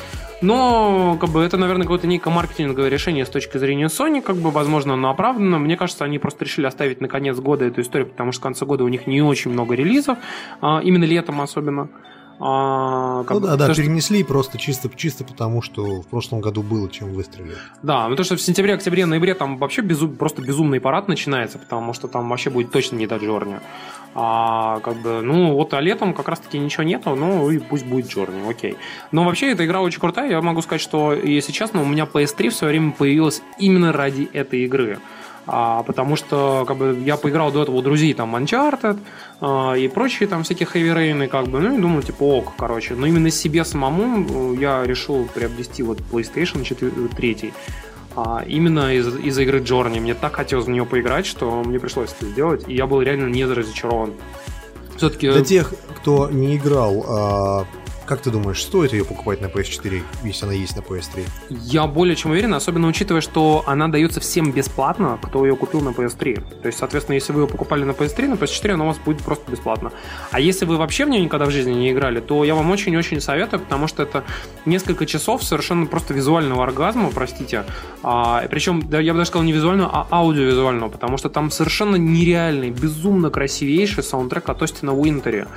[0.43, 4.52] Но, как бы, это, наверное, какое-то некое маркетинговое решение с точки зрения Sony, как бы,
[4.52, 5.58] возможно, оно оправдано.
[5.58, 8.65] Мне кажется, они просто решили оставить на конец года эту историю, потому что в конце
[8.65, 10.17] года у них не очень много релизов,
[10.62, 11.89] а, именно летом особенно.
[12.39, 14.28] А, ну да, да, то, перенесли что...
[14.28, 17.58] просто чисто, чисто потому, что в прошлом году было чем выстрелить.
[17.84, 21.60] Да, ну то, что в сентябре, октябре, ноябре там вообще безум, просто безумный парад начинается,
[21.60, 23.60] потому что там вообще будет точно не до Джорни.
[24.13, 28.10] А, как бы, ну, вот а летом как раз-таки ничего нету, ну, и пусть будет
[28.10, 28.76] Джорни, окей.
[29.12, 32.50] Но вообще эта игра очень крутая, я могу сказать, что, если честно, у меня PS3
[32.50, 35.00] в свое время появилась именно ради этой игры
[35.47, 38.99] а, потому что как бы я поиграл до этого у друзей там Uncharted
[39.39, 42.93] а, и прочие там всякие Heavy Rain, как бы, ну и думаю, типа, ок, короче.
[42.93, 47.54] Но именно себе самому э, я решил приобрести вот PlayStation 4, 3
[48.15, 49.99] а, именно из, из игры Journey.
[49.99, 53.27] Мне так хотелось в нее поиграть, что мне пришлось это сделать, и я был реально
[53.27, 54.13] не разочарован.
[54.97, 55.32] Все-таки...
[55.32, 57.65] Для тех, кто не играл, а,
[58.12, 61.26] как ты думаешь, стоит ее покупать на PS4, если она есть на PS3?
[61.50, 65.91] Я более чем уверен, особенно учитывая, что она дается всем бесплатно, кто ее купил на
[65.91, 66.62] PS3.
[66.62, 69.21] То есть, соответственно, если вы ее покупали на PS3, на PS4 она у вас будет
[69.21, 69.93] просто бесплатно.
[70.30, 73.21] А если вы вообще в нее никогда в жизни не играли, то я вам очень-очень
[73.21, 74.26] советую, потому что это
[74.65, 77.63] несколько часов совершенно просто визуального оргазма, простите.
[78.04, 81.95] А, причем, да, я бы даже сказал не визуального, а аудиовизуального, потому что там совершенно
[81.95, 85.47] нереальный, безумно красивейший саундтрек от Остина Уинтери.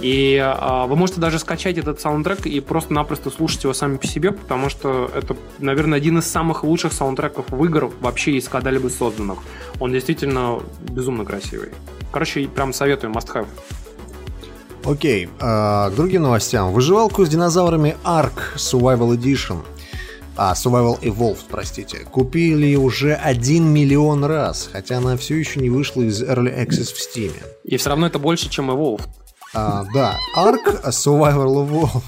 [0.00, 4.32] И а, вы можете даже скачать этот саундтрек и просто-напросто слушать его сами по себе,
[4.32, 9.38] потому что это, наверное, один из самых лучших саундтреков в игр вообще из когда-либо созданных.
[9.80, 11.70] Он действительно безумно красивый.
[12.12, 13.46] Короче, прям советую, must have.
[14.84, 16.72] Окей, а, к другим новостям.
[16.72, 19.64] Выживалку с динозаврами Ark Survival Edition
[20.36, 26.02] а, Survival Evolved, простите, купили уже 1 миллион раз, хотя она все еще не вышла
[26.02, 27.32] из Early Access в Steam.
[27.64, 29.08] И все равно это больше, чем Evolved.
[29.54, 32.02] А, да, Ark Survival Evolved.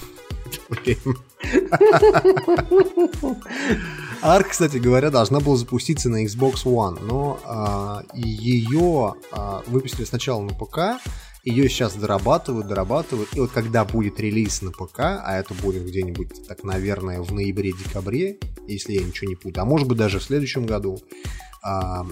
[4.22, 10.42] Ark, кстати говоря, должна была запуститься на Xbox One, но а, ее а, выпустили сначала
[10.42, 11.00] на ПК,
[11.44, 16.46] ее сейчас дорабатывают, дорабатывают, и вот когда будет релиз на ПК, а это будет где-нибудь,
[16.46, 20.66] так, наверное, в ноябре-декабре, если я ничего не путаю, а может быть даже в следующем
[20.66, 21.00] году,
[21.62, 22.04] а,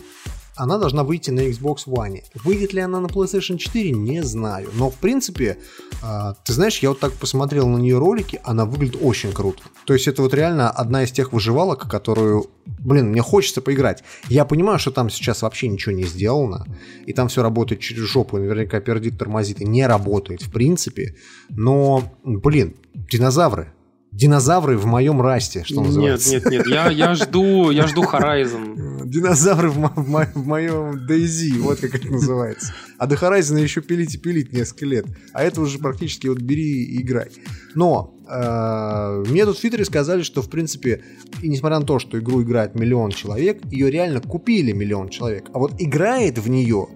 [0.56, 2.22] она должна выйти на Xbox One.
[2.44, 4.68] Выйдет ли она на PlayStation 4, не знаю.
[4.74, 5.58] Но, в принципе,
[6.02, 9.62] э, ты знаешь, я вот так посмотрел на нее ролики, она выглядит очень круто.
[9.84, 14.02] То есть это вот реально одна из тех выживалок, которую, блин, мне хочется поиграть.
[14.28, 16.66] Я понимаю, что там сейчас вообще ничего не сделано,
[17.06, 21.14] и там все работает через жопу, наверняка пердит, тормозит и не работает, в принципе.
[21.50, 23.72] Но, блин, динозавры,
[24.16, 26.30] Динозавры в моем расте, что называется.
[26.30, 28.95] Нет, нет, нет, я, я жду, я жду Horizon.
[29.10, 32.72] Динозавры в, мо- в моем Дейзи, вот как это называется.
[32.98, 35.06] А до Horizon еще пилить и пилить несколько лет.
[35.32, 37.28] А это уже практически вот бери и играй.
[37.74, 41.02] Но э, мне тут в Твиттере сказали, что в принципе,
[41.42, 45.50] и несмотря на то, что игру играет миллион человек, ее реально купили миллион человек.
[45.52, 46.88] А вот играет в нее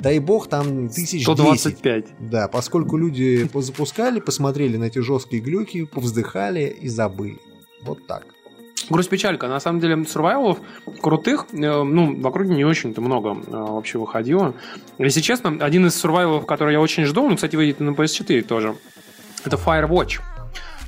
[0.00, 2.04] дай бог, там тысяч 125.
[2.04, 2.30] 10.
[2.30, 7.38] Да, поскольку люди запускали, посмотрели на эти жесткие глюки, повздыхали и забыли.
[7.82, 8.26] Вот так.
[8.88, 9.48] Грусть печалька.
[9.48, 10.58] На самом деле, сурвайвалов
[11.00, 14.54] крутых, э, ну, в округе не очень-то много э, вообще выходило.
[14.98, 18.76] Если честно, один из сурвайвалов, который я очень жду, он, кстати, выйдет на PS4 тоже,
[19.44, 20.20] это Firewatch.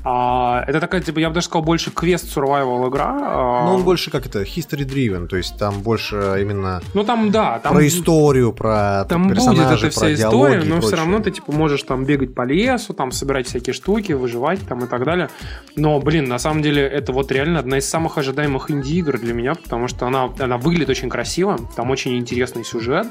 [0.05, 3.17] А, это такая, типа, я бы даже сказал, больше квест survival игра.
[3.21, 3.65] А...
[3.67, 7.59] Ну, он больше как это, history driven, то есть там больше именно ну, там, да,
[7.59, 11.83] там, про историю, про там будет эта вся история, но все равно ты, типа, можешь
[11.83, 15.29] там бегать по лесу, там собирать всякие штуки, выживать там и так далее.
[15.77, 19.55] Но, блин, на самом деле, это вот реально одна из самых ожидаемых инди-игр для меня,
[19.55, 23.07] потому что она, она выглядит очень красиво, там очень интересный сюжет,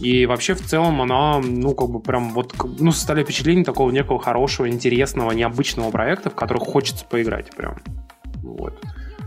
[0.00, 4.18] и вообще, в целом, она, ну, как бы прям вот, ну, составляет впечатление такого некого
[4.18, 7.76] хорошего, интересного, необычного проекта, в который хочется поиграть прям.
[8.42, 8.74] Вот.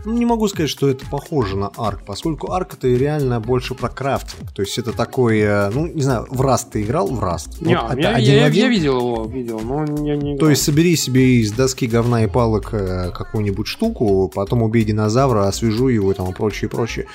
[0.08, 4.50] Не могу сказать, что это похоже на арк, поскольку арк это реально больше про крафтинг.
[4.52, 7.60] То есть это такой, э, ну, не знаю, в Раст ты играл в Раст?
[7.60, 10.38] Не, вот я, я, я, я видел его, видел, но я не играл.
[10.38, 15.46] То есть собери себе из доски говна и палок э, какую-нибудь штуку, потом убей динозавра,
[15.46, 17.06] освежу его там и прочее, прочее.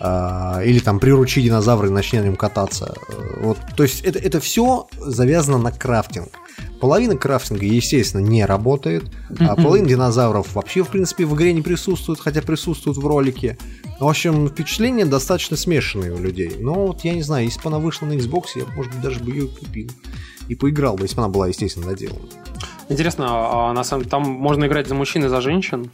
[0.00, 2.96] А, или там приручи динозавра и начни на нем кататься.
[3.40, 6.30] Вот, то есть это, это все завязано на крафтинг.
[6.80, 9.04] Половина крафтинга, естественно, не работает,
[9.38, 13.56] а половина динозавров вообще, в принципе, в игре не присутствует, хотя присутствуют в ролике.
[14.00, 16.56] В общем, впечатления достаточно смешанные у людей.
[16.58, 19.20] Но вот я не знаю, если бы она вышла на Xbox, я, может быть, даже
[19.20, 19.90] бы ее купил.
[20.48, 22.26] И поиграл бы, если бы она была, естественно, доделана.
[22.88, 25.90] Интересно, а на самом там можно играть за мужчин и за женщин?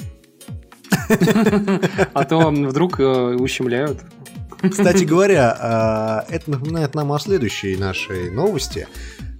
[2.13, 4.03] А то вдруг э, ущемляют.
[4.63, 8.89] Кстати говоря, а, это напоминает нам о следующей нашей новости.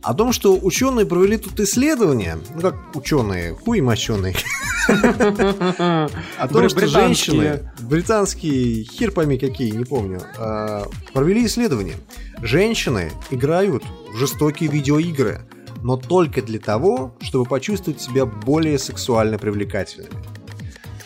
[0.09, 4.35] О том, что ученые провели тут исследование, ну как ученые, хуй моченые,
[4.89, 11.97] о том, что женщины, британские, хер пойми какие, не помню, а, провели исследование.
[12.41, 15.43] Женщины играют в жестокие видеоигры,
[15.83, 20.38] но только для того, чтобы почувствовать себя более сексуально привлекательными.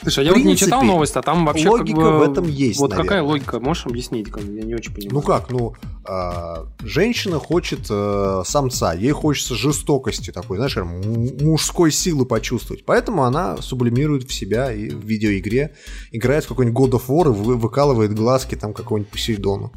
[0.02, 2.18] Слушай, а я вот не читал новость, а там вообще логика как бы...
[2.18, 2.80] в этом есть.
[2.80, 3.08] Вот наверное.
[3.08, 3.60] какая логика?
[3.60, 4.30] Можешь объяснить?
[4.30, 5.14] Как я не очень понимаю.
[5.14, 5.74] Ну как, ну
[6.06, 13.58] э, женщина хочет э, самца, ей хочется жестокости такой, знаешь, мужской силы почувствовать, поэтому она
[13.58, 15.74] сублимирует в себя и в видеоигре
[16.10, 19.72] играет в какой-нибудь God of War и вы, выкалывает глазки там какого-нибудь Посейдону.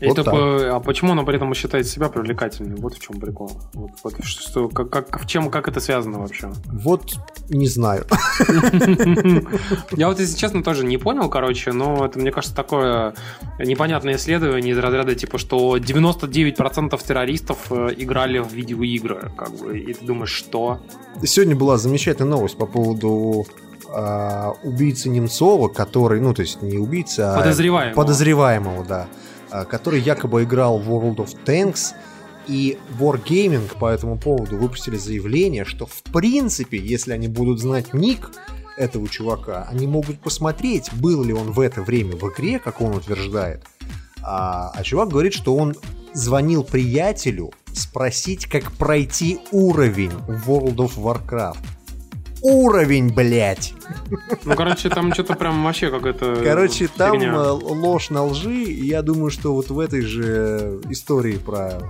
[0.00, 2.76] И вот такой, а почему она при этом считает себя привлекательной?
[2.76, 3.50] Вот в чем прикол.
[3.74, 6.52] Вот, вот что, как, как, в чем, как это связано вообще?
[6.66, 7.14] Вот
[7.48, 8.06] не знаю.
[9.92, 13.14] Я вот, если честно, тоже не понял, короче, но это, мне кажется, такое
[13.58, 19.92] непонятное исследование из разряда, типа, что 99% террористов э, играли в видеоигры, как бы, и
[19.92, 20.80] ты думаешь, что?
[21.22, 23.46] Сегодня была замечательная новость по поводу
[23.94, 29.08] э, убийцы Немцова, который, ну, то есть не убийца, а подозреваемого, подозреваемого да,
[29.62, 31.94] который якобы играл в World of Tanks,
[32.46, 38.30] и Wargaming по этому поводу выпустили заявление, что в принципе, если они будут знать ник
[38.76, 42.94] этого чувака, они могут посмотреть, был ли он в это время в игре, как он
[42.94, 43.64] утверждает.
[44.22, 45.76] А, а чувак говорит, что он
[46.12, 50.12] звонил приятелю спросить, как пройти уровень
[50.46, 51.58] World of Warcraft.
[52.46, 53.72] Уровень, блядь!
[54.44, 57.32] Ну, короче, там что-то прям вообще какая-то Короче, там фигня.
[57.32, 61.80] э, ложь на лжи, и я думаю, что вот в этой же истории про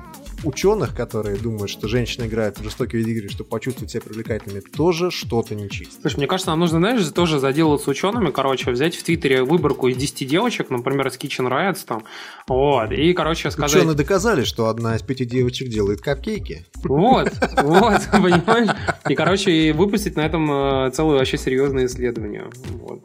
[0.44, 5.54] ученых, которые думают, что женщина играет в жестокие видеоигры, чтобы почувствовать себя привлекательными, тоже что-то
[5.54, 6.00] нечисто.
[6.00, 9.96] Слушай, мне кажется, нам нужно, знаешь, тоже заделаться учеными, короче, взять в Твиттере выборку из
[9.96, 12.04] 10 девочек, например, из Kitchen Riots там,
[12.48, 13.74] вот, и, короче, сказать...
[13.74, 16.66] Ученые доказали, что одна из пяти девочек делает капкейки.
[16.82, 18.76] Вот, вот, понимаешь?
[19.08, 22.50] И, короче, выпустить на этом э, целое вообще серьезное исследование.
[22.70, 23.02] Вот.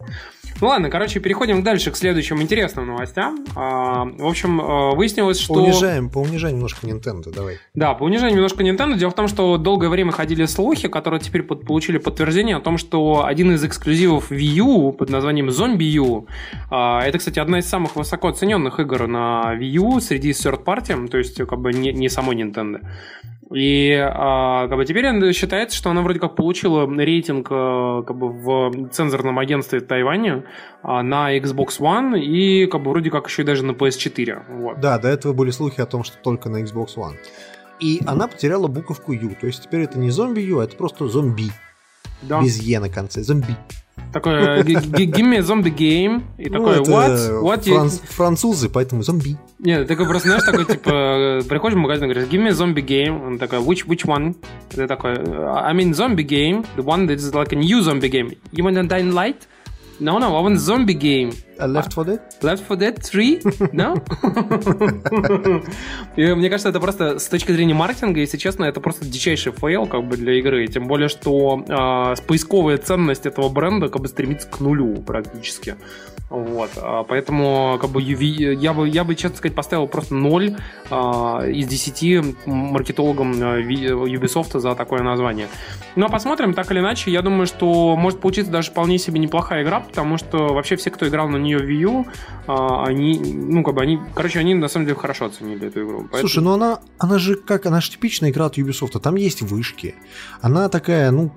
[0.62, 3.46] Ну ладно, короче, переходим дальше к следующим интересным новостям.
[3.56, 5.54] А, в общем, э, выяснилось, что...
[5.54, 7.60] Поунижаем, поунижаем немножко Nintendo, давай.
[7.74, 8.98] Да, поунижаем немножко Nintendo.
[8.98, 12.78] Дело в том, что долгое время ходили слухи, которые теперь под- получили подтверждение о том,
[12.78, 16.28] что один из эксклюзивов Wii U под названием Zombie U,
[16.70, 21.08] а, это, кстати, одна из самых высоко оцененных игр на Wii U среди third party,
[21.08, 22.82] то есть как бы не, не самой Nintendo.
[23.54, 28.30] И а, как бы теперь считается, что она вроде как получила рейтинг а, как бы
[28.30, 30.46] в цензорном агентстве Тайваня
[30.84, 34.44] а, на Xbox One и как бы вроде как еще и даже на PS4.
[34.50, 34.80] Вот.
[34.80, 37.16] Да, до этого были слухи о том, что только на Xbox One.
[37.80, 41.08] И она потеряла буковку U, то есть теперь это не зомби U, а это просто
[41.08, 41.50] зомби.
[42.22, 42.42] Да.
[42.42, 43.56] Без Е на конце, зомби.
[44.14, 46.24] G- give me a zombie game.
[46.38, 47.42] И Ну, такой, what?
[47.44, 49.38] What you- франц- французы, поэтому зомби.
[49.60, 52.86] Нет, такой просто, знаешь, такой, типа, приходишь в магазин и говоришь, give me a zombie
[52.86, 53.26] game.
[53.28, 54.36] Он такой, which, which one?
[54.70, 58.36] Ты такой, I mean zombie game, the one that is like a new zombie game.
[58.52, 59.48] You want a Dying Light?
[60.00, 61.34] No, no, I want zombie game.
[61.58, 62.22] А Left 4 Dead?
[62.42, 63.40] Left 4 Dead 3?
[63.74, 64.02] No?
[66.16, 69.86] И мне кажется, это просто с точки зрения маркетинга, если честно, это просто дичайший фейл
[69.88, 70.66] как бы для игры.
[70.68, 75.76] Тем более, что э, поисковая ценность этого бренда как бы стремится к нулю практически.
[76.30, 80.56] Вот, а, поэтому как бы я бы, я бы, честно сказать, поставил просто 0
[80.92, 85.48] а, из 10 маркетологам а, Ubisoft за такое название.
[85.96, 89.64] Ну а посмотрим, так или иначе, я думаю, что может получиться даже вполне себе неплохая
[89.64, 92.06] игра, потому что вообще все, кто играл на нее в Wii U,
[92.48, 96.00] а, они, ну как бы они, короче, они на самом деле хорошо оценили эту игру.
[96.02, 99.42] Поэтому- Слушай, ну она, она же как, она же типичная игра от Ubisoft, там есть
[99.42, 99.96] вышки.
[100.42, 101.32] Она такая, ну,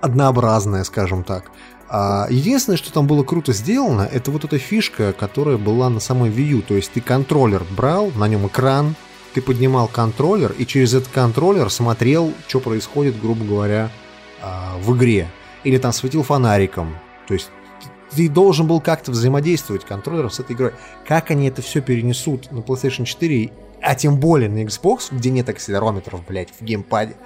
[0.00, 1.50] однообразная, скажем так.
[1.92, 6.30] А единственное, что там было круто сделано, это вот эта фишка, которая была на самой
[6.30, 6.62] Wii U.
[6.62, 8.94] То есть ты контроллер брал, на нем экран,
[9.34, 13.90] ты поднимал контроллер и через этот контроллер смотрел, что происходит, грубо говоря,
[14.40, 15.28] а, в игре.
[15.64, 16.96] Или там светил фонариком.
[17.26, 17.50] То есть
[18.12, 20.72] ты должен был как-то взаимодействовать контроллером с этой игрой.
[21.04, 23.50] Как они это все перенесут на PlayStation 4,
[23.82, 27.16] а тем более на Xbox, где нет акселерометров, блядь, в геймпаде,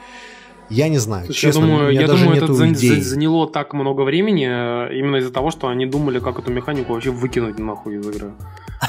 [0.70, 1.24] я не знаю.
[1.26, 3.00] Слушай, Честно, я думаю, я даже думаю это идей.
[3.00, 6.92] за- заняло так много времени э, именно из-за того, что они думали, как эту механику
[6.92, 8.32] вообще выкинуть нахуй из игры.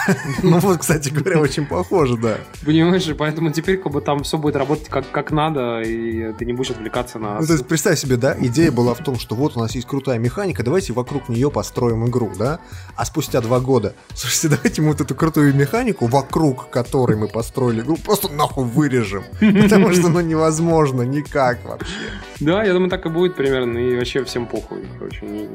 [0.44, 2.38] Ну вот, кстати говоря, очень похоже, да.
[2.66, 6.54] Понимаешь, поэтому теперь как бы там все будет работать как, как надо, и ты не
[6.54, 7.40] будешь отвлекаться на...
[7.40, 9.88] Ну, то есть, представь себе, да, идея была в том, что вот у нас есть
[9.88, 12.60] крутая механика, давайте вокруг нее построим игру, да?
[12.96, 17.82] А спустя два года, слушайте, давайте мы вот эту крутую механику, вокруг которой мы построили
[17.82, 19.24] игру, просто нахуй вырежем.
[19.40, 21.94] Потому что, ну, невозможно никак вообще.
[22.40, 24.86] Да, я думаю, так и будет примерно, и вообще всем похуй.
[24.98, 25.48] Короче, не...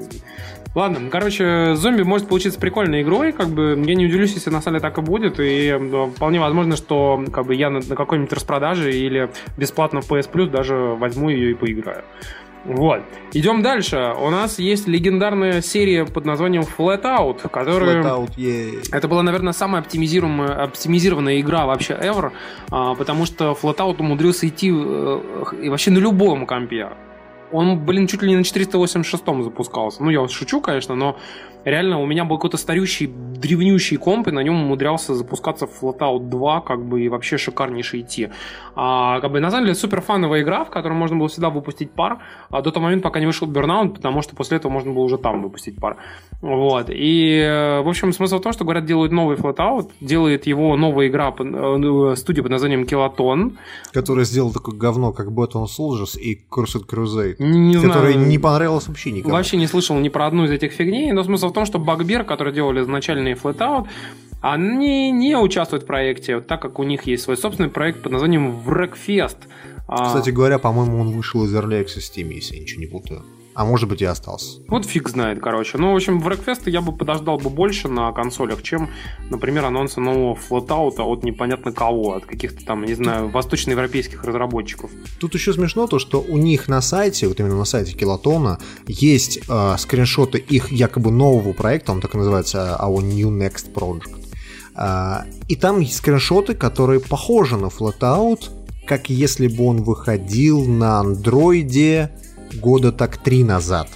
[0.75, 4.79] Ладно, короче, зомби может получиться прикольной игрой, как бы я не удивлюсь, если на самом
[4.79, 8.33] деле так и будет, и ну, вполне возможно, что как бы я на, на какой-нибудь
[8.33, 12.05] распродаже или бесплатно в PS Plus даже возьму ее и поиграю.
[12.64, 13.03] Вот.
[13.33, 14.14] Идем дальше.
[14.21, 18.03] У нас есть легендарная серия под названием Flatout, которая...
[18.03, 18.83] Flatout, yeah.
[18.93, 22.33] Это была, наверное, самая оптимизируемая, оптимизированная игра вообще ever,
[22.71, 25.21] а, потому что Flatout умудрился идти э,
[25.68, 26.91] вообще на любом компе.
[27.53, 30.03] Он, блин, чуть ли не на 486 запускался.
[30.03, 31.16] Ну, я вот шучу, конечно, но
[31.65, 36.61] реально у меня был какой-то старющий, древнющий комп, и на нем умудрялся запускаться Flatout 2,
[36.61, 38.29] как бы, и вообще шикарнейше идти.
[38.75, 41.91] А, как бы, на самом деле, супер фановая игра, в которой можно было всегда выпустить
[41.91, 42.19] пар,
[42.51, 45.19] а до того момента, пока не вышел Burnout, потому что после этого можно было уже
[45.19, 45.97] там выпустить пар.
[46.41, 46.87] Вот.
[46.89, 51.35] И, в общем, смысл в том, что, говорят, делают новый Flatout, делает его новая игра,
[51.39, 53.57] э, студия под названием Kiloton.
[53.93, 57.37] Которая сделала такое говно, как Baton Soldiers и Cursed Crusade.
[57.39, 58.27] Не который знаю.
[58.27, 59.35] не понравилось вообще никому.
[59.35, 62.24] Вообще не слышал ни про одну из этих фигней, но смысл в том, что Bugbear,
[62.24, 63.86] которые делали изначальный Flatout,
[64.40, 68.62] они не участвуют в проекте, так как у них есть свой собственный проект под названием
[68.66, 69.36] Wreckfest.
[69.86, 73.22] А, Кстати говоря, по-моему, он вышел из Early Access Steam, если я ничего не путаю.
[73.55, 74.61] А может быть и остался.
[74.68, 75.76] Вот фиг знает, короче.
[75.76, 78.90] Ну, в общем, в Wreckfest я бы подождал бы больше на консолях, чем,
[79.28, 84.90] например, анонса нового Flatout от непонятно кого, от каких-то там, не знаю, восточноевропейских разработчиков.
[85.18, 89.40] Тут еще смешно то, что у них на сайте, вот именно на сайте Килотона, есть
[89.48, 94.26] э, скриншоты их якобы нового проекта, он так и называется Our New Next Project.
[94.76, 98.48] Э, и там есть скриншоты, которые похожи на Flatout,
[98.86, 102.11] как если бы он выходил на андроиде
[102.55, 103.88] года так три назад.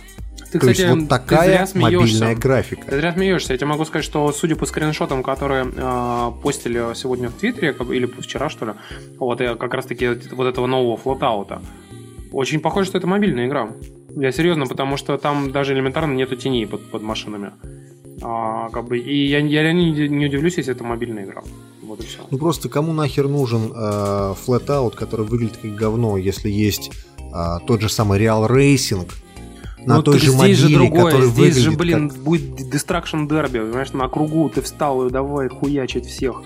[0.54, 2.86] Ты, То кстати, есть вот такая мобильная графика.
[2.88, 3.54] Ты зря смеешься.
[3.54, 8.06] Я тебе могу сказать, что судя по скриншотам, которые э, постили сегодня в Твиттере, или
[8.06, 8.72] вчера, что ли,
[9.18, 11.60] вот, и как раз-таки вот этого нового флотаута,
[12.30, 13.70] очень похоже, что это мобильная игра.
[14.16, 17.50] Я серьезно, потому что там даже элементарно нету теней под, под машинами.
[18.22, 21.42] А, как бы, и я, я реально не, не удивлюсь, если это мобильная игра.
[21.82, 22.20] Вот и все.
[22.30, 26.92] Ну просто кому нахер нужен э, Flatout, который выглядит как говно, если есть
[27.34, 29.10] э, тот же самый Real Racing
[29.86, 32.18] на Ну, той же мобиле, же другое, который здесь выглядит же, блин, как...
[32.20, 36.42] будет Destruction Derby, понимаешь, на кругу ты встал и давай хуячить всех.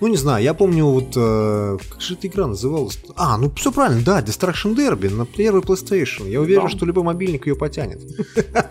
[0.00, 1.12] Ну не знаю, я помню вот...
[1.16, 2.98] э, как же эта игра называлась?
[3.16, 6.28] А, ну все правильно, да, Destruction Derby на первый PlayStation.
[6.28, 6.68] Я уверен, Да.
[6.68, 8.00] что любой мобильник ее потянет.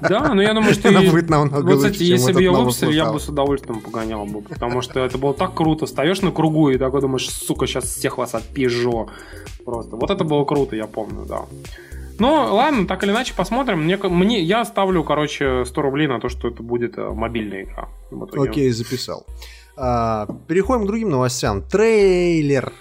[0.01, 0.89] Да, но я думаю, что...
[0.89, 4.41] Она будет намного Вот, кстати, если бы ее выпустили, я бы с удовольствием погонял бы,
[4.41, 5.85] потому что это было так круто.
[5.85, 9.09] Встаешь на кругу и такой думаешь, сука, сейчас всех вас отпижу.
[9.65, 9.95] Просто.
[9.95, 11.45] Вот это было круто, я помню, да.
[12.19, 13.83] Ну, ладно, так или иначе, посмотрим.
[13.83, 17.89] Мне, мне, я ставлю, короче, 100 рублей на то, что это будет э, мобильная игра.
[18.37, 19.25] Окей, записал.
[19.75, 21.61] А, переходим к другим новостям.
[21.61, 22.71] Трейлер.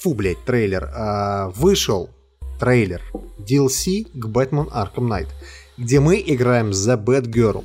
[0.00, 0.90] Фу, блядь, трейлер.
[0.94, 2.10] А, вышел
[2.58, 3.02] трейлер
[3.38, 5.28] DLC к Batman Arkham Knight,
[5.76, 7.64] где мы играем за Batgirl.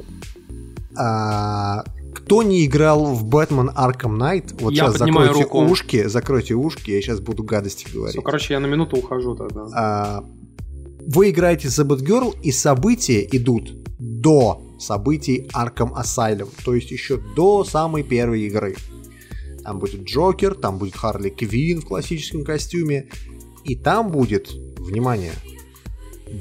[0.98, 5.60] А, кто не играл в Batman Arkham Knight, вот Я сейчас закройте руку.
[5.60, 8.16] ушки, закройте ушки, я сейчас буду гадости говорить.
[8.16, 9.68] Всё, короче, я на минуту ухожу тогда.
[9.74, 10.24] А,
[11.08, 17.64] вы играете за Batgirl, и события идут до событий Arkham Asylum, то есть еще до
[17.64, 18.76] самой первой игры.
[19.64, 23.10] Там будет Джокер, там будет Харли Квин в классическом костюме,
[23.64, 25.34] и там будет, внимание,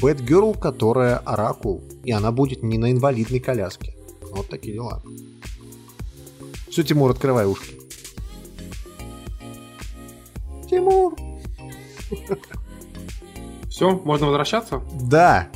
[0.00, 3.94] Бэтгерл, которая Оракул, и она будет не на инвалидной коляске.
[4.30, 5.02] Вот такие дела.
[6.68, 7.74] Все, Тимур, открывай ушки.
[10.70, 11.16] Тимур!
[13.68, 14.82] Все, можно возвращаться?
[15.02, 15.48] Да.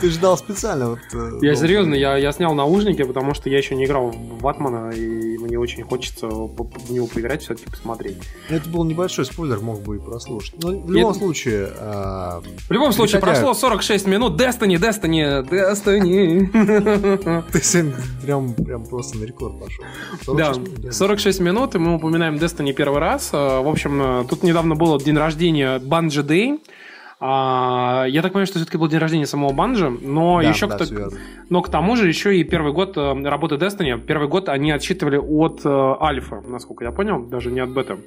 [0.00, 0.90] Ты ждал специально.
[0.90, 4.40] Вот, э, Я серьезно, я, я снял наушники, потому что я еще не играл в
[4.42, 8.16] Батмана, и мне очень хочется в него поиграть, все-таки посмотреть.
[8.48, 10.54] Это был небольшой спойлер, мог бы и прослушать.
[10.62, 14.40] Но в любом случае, а, В любом случае, прошло 46 минут.
[14.40, 17.42] Destiny, Destiny, Destiny.
[17.52, 19.84] ты сегодня прям, прям просто на рекорд пошел.
[20.24, 20.92] 46 Да, минут, да.
[20.92, 23.30] 46 минут, и мы упоминаем Destiny первый раз.
[23.32, 26.58] Э, В общем, э, тут недавно был день рождения Bungie Day.
[27.22, 30.76] А, Я так понимаю, что все-таки был день рождения самого Банжи, но Да, еще да,
[30.76, 30.84] кто-
[31.50, 35.18] но к тому же еще и первый год э, работы Destiny, первый год они отсчитывали
[35.18, 37.98] от э, альфа, насколько я понял, даже не от бета.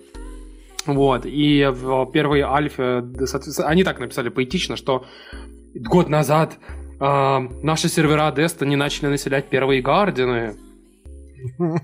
[0.88, 5.05] Вот, и в первой альфе, соответственно, они так написали поэтично, что
[5.76, 6.57] год назад
[6.99, 10.55] э, наши сервера Destiny начали населять первые гардины.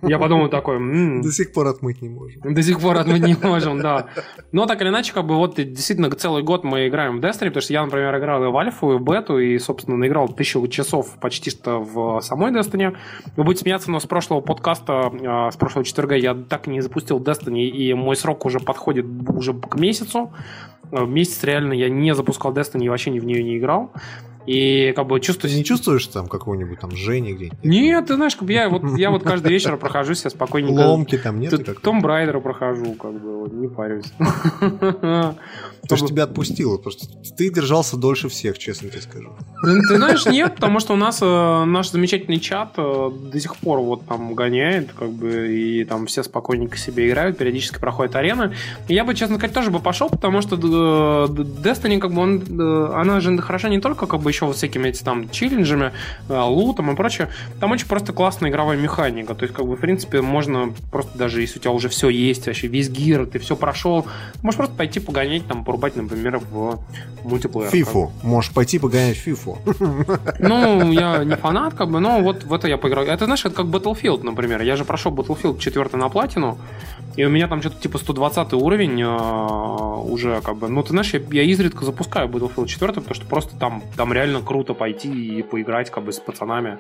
[0.03, 2.53] Я подумал такой, м-м, До сих пор отмыть не можем.
[2.53, 4.07] до сих пор отмыть не можем, да.
[4.51, 7.61] Но так или иначе, как бы вот действительно целый год мы играем в Destiny, потому
[7.61, 11.17] что я, например, играл и в альфу, и в бету, и, собственно, наиграл тысячу часов
[11.19, 12.95] почти что в самой Destiny.
[13.35, 16.81] Вы будете смеяться, но с прошлого подкаста, э, с прошлого четверга я так и не
[16.81, 20.31] запустил Destiny, и мой срок уже подходит уже к месяцу.
[20.91, 23.91] Э, Месяц реально я не запускал Destiny и вообще ни в нее не играл.
[24.49, 25.51] И как бы чувствую...
[25.51, 27.63] Ты не чувствуешь там какого-нибудь там Жени где-нибудь?
[27.63, 30.79] Нет, ты знаешь, как бы я вот, я вот каждый вечер прохожу себе спокойненько.
[30.79, 31.51] Ломки там нет?
[31.51, 34.11] Тут Том Брайдера прохожу, как бы, вот, не парюсь.
[35.87, 36.77] То, что тебя отпустило.
[36.77, 39.29] Просто ты держался дольше всех, честно тебе скажу.
[39.63, 43.55] Ты, ты знаешь, нет, потому что у нас э, наш замечательный чат э, до сих
[43.55, 48.53] пор вот там гоняет, как бы, и там все спокойненько себе играют, периодически проходят арены.
[48.87, 53.19] Я бы, честно сказать, тоже бы пошел, потому что э, Destiny, как бы, он, она
[53.19, 55.91] же хороша не только, как бы, еще вот всякими эти там челленджами,
[56.27, 57.29] э, лутом и прочее.
[57.59, 59.35] Там очень просто классная игровая механика.
[59.35, 62.47] То есть, как бы, в принципе, можно просто даже, если у тебя уже все есть,
[62.47, 64.05] вообще весь гир, ты все прошел,
[64.41, 66.79] можешь просто пойти погонять, там, порубать, например, в
[67.23, 67.69] мультиплеер.
[67.69, 68.11] Фифу.
[68.23, 69.57] Можешь пойти погонять Фифу.
[70.39, 73.05] Ну, я не фанат, как бы, но вот в это я поиграл.
[73.05, 74.61] Это, знаешь, это как Battlefield, например.
[74.61, 76.57] Я же прошел Battlefield 4 на платину,
[77.19, 80.69] и у меня там что-то типа 120 уровень э, уже, как бы.
[80.69, 84.41] Ну, ты знаешь, я, я изредка запускаю Battlefield 4, потому что просто там, там реально
[84.41, 86.77] круто пойти и поиграть как бы с пацанами.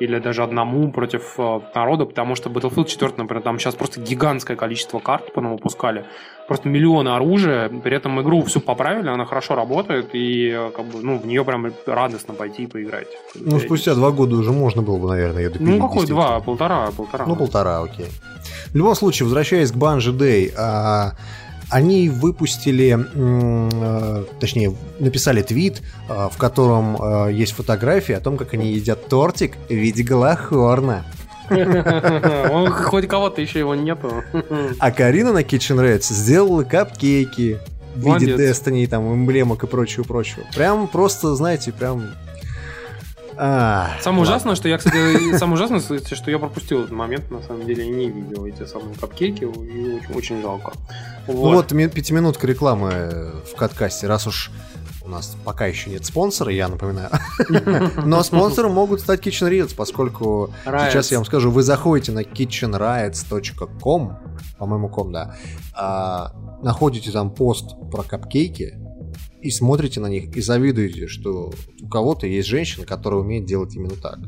[0.00, 4.56] Или даже одному против э, народа, потому что Battlefield 4, например, там сейчас просто гигантское
[4.56, 6.06] количество карт по выпускали.
[6.48, 11.02] Просто миллионы оружия, при этом игру всю поправили, она хорошо работает, и э, как бы,
[11.02, 13.08] ну, в нее прям радостно пойти и поиграть.
[13.34, 15.78] Ну, спустя два года уже можно было бы, наверное, ее допилить.
[15.78, 16.40] Ну, какой два?
[16.40, 17.26] Полтора, полтора.
[17.26, 18.06] Ну, полтора, окей.
[18.72, 21.14] В любом случае, возвращаясь к Bungie Day, а,
[21.72, 28.52] они выпустили, э, точнее, написали твит, а, в котором а, есть фотографии о том, как
[28.54, 31.04] они едят тортик в виде Галахорна.
[31.50, 34.22] Он Хоть кого-то еще его нету.
[34.78, 37.58] А Карина на Kitchen Reds сделала капкейки
[37.94, 38.36] в виде.
[38.36, 40.44] Destiny, там, эмблемок и прочего-прочего.
[40.54, 42.04] Прям просто, знаете, прям...
[43.36, 44.32] А, Самое ладно.
[44.34, 47.90] ужасное, что я, кстати, самое ужасное, что я пропустил этот момент, на самом деле, и
[47.90, 50.72] не видел эти самые капкейки, и очень, очень жалко.
[51.26, 54.50] Ну вот, ми- пятиминутка рекламы в каткасте, раз уж
[55.04, 57.10] у нас пока еще нет спонсора, я напоминаю.
[58.04, 60.90] Но спонсором могут стать Kitchen Riots, поскольку Riots.
[60.90, 64.18] сейчас я вам скажу, вы заходите на kitchenriots.com,
[64.58, 65.34] по-моему, ком, да,
[65.74, 68.78] а, находите там пост про капкейки
[69.42, 73.96] и смотрите на них и завидуете, что у кого-то есть женщина, которая умеет делать именно
[73.96, 74.18] так.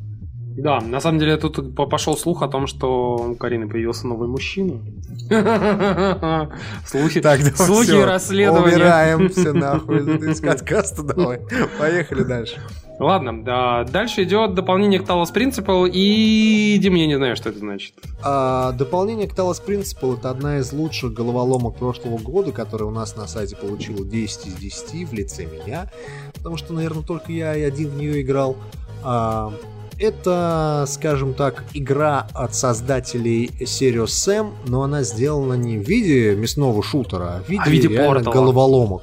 [0.57, 4.29] Да, на самом деле тут по- пошел слух о том, что у Карины появился новый
[4.29, 4.81] мужчина.
[6.87, 8.77] Слухи, Так, давай, слухи всё, и расследования.
[8.77, 11.41] Убираем все нахуй из подкаста, давай.
[11.79, 12.61] Поехали дальше.
[13.01, 17.59] Ладно, да, дальше идет дополнение к Talos Principle, и Дим, я не знаю, что это
[17.59, 17.93] значит.
[18.23, 23.17] А, дополнение к Talos Principle это одна из лучших головоломок прошлого года, которая у нас
[23.17, 25.91] на сайте получила 10 из 10 в лице меня,
[26.35, 28.57] потому что, наверное, только я и один в нее играл.
[29.03, 29.53] А,
[29.99, 36.83] это, скажем так, игра от создателей Serious Sam, но она сделана не в виде мясного
[36.83, 38.35] шутера, а в виде, А в виде реально портала.
[38.35, 39.03] головоломок.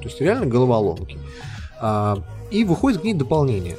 [0.00, 1.18] То есть реально головоломки.
[1.80, 3.76] А, и выходит к ней дополнение.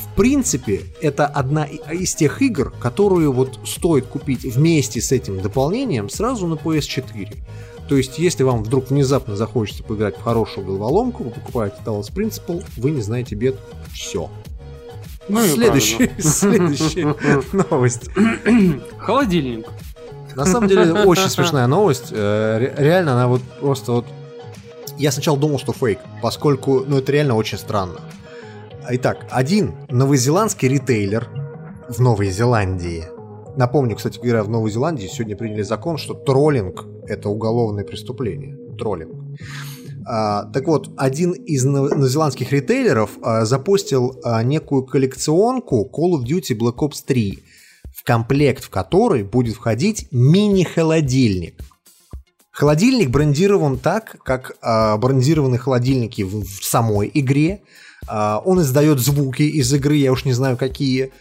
[0.00, 5.40] В принципе, это одна и- из тех игр, которую вот стоит купить вместе с этим
[5.40, 7.36] дополнением сразу на PS4.
[7.88, 12.64] То есть, если вам вдруг внезапно захочется поиграть в хорошую головоломку, вы покупаете Talos Principle,
[12.76, 13.56] вы не знаете бед,
[13.92, 14.28] все.
[15.28, 17.14] Ну следующая, следующая
[17.70, 18.10] новость.
[18.98, 19.66] Холодильник.
[20.34, 22.08] На самом деле, очень смешная новость.
[22.12, 24.06] Э, ре- Реально, она вот просто вот...
[24.98, 28.00] Я сначала думал, что фейк, поскольку, ну, это реально очень странно.
[28.90, 31.28] Итак, один новозеландский ритейлер
[31.88, 33.04] в Новой Зеландии.
[33.56, 38.56] Напомню, кстати говоря, в Новой Зеландии сегодня приняли закон, что троллинг– это уголовное преступление.
[38.78, 39.14] Троллинг.
[40.08, 46.24] А, так вот, один из нов- новозеландских ритейлеров а, запустил а, некую коллекционку Call of
[46.24, 47.40] Duty Black Ops 3,
[47.92, 51.60] в комплект в который будет входить мини-холодильник.
[52.52, 57.60] Холодильник брендирован так, как брендированы холодильники в, самой игре.
[58.08, 61.12] Он издает звуки из игры, я уж не знаю какие.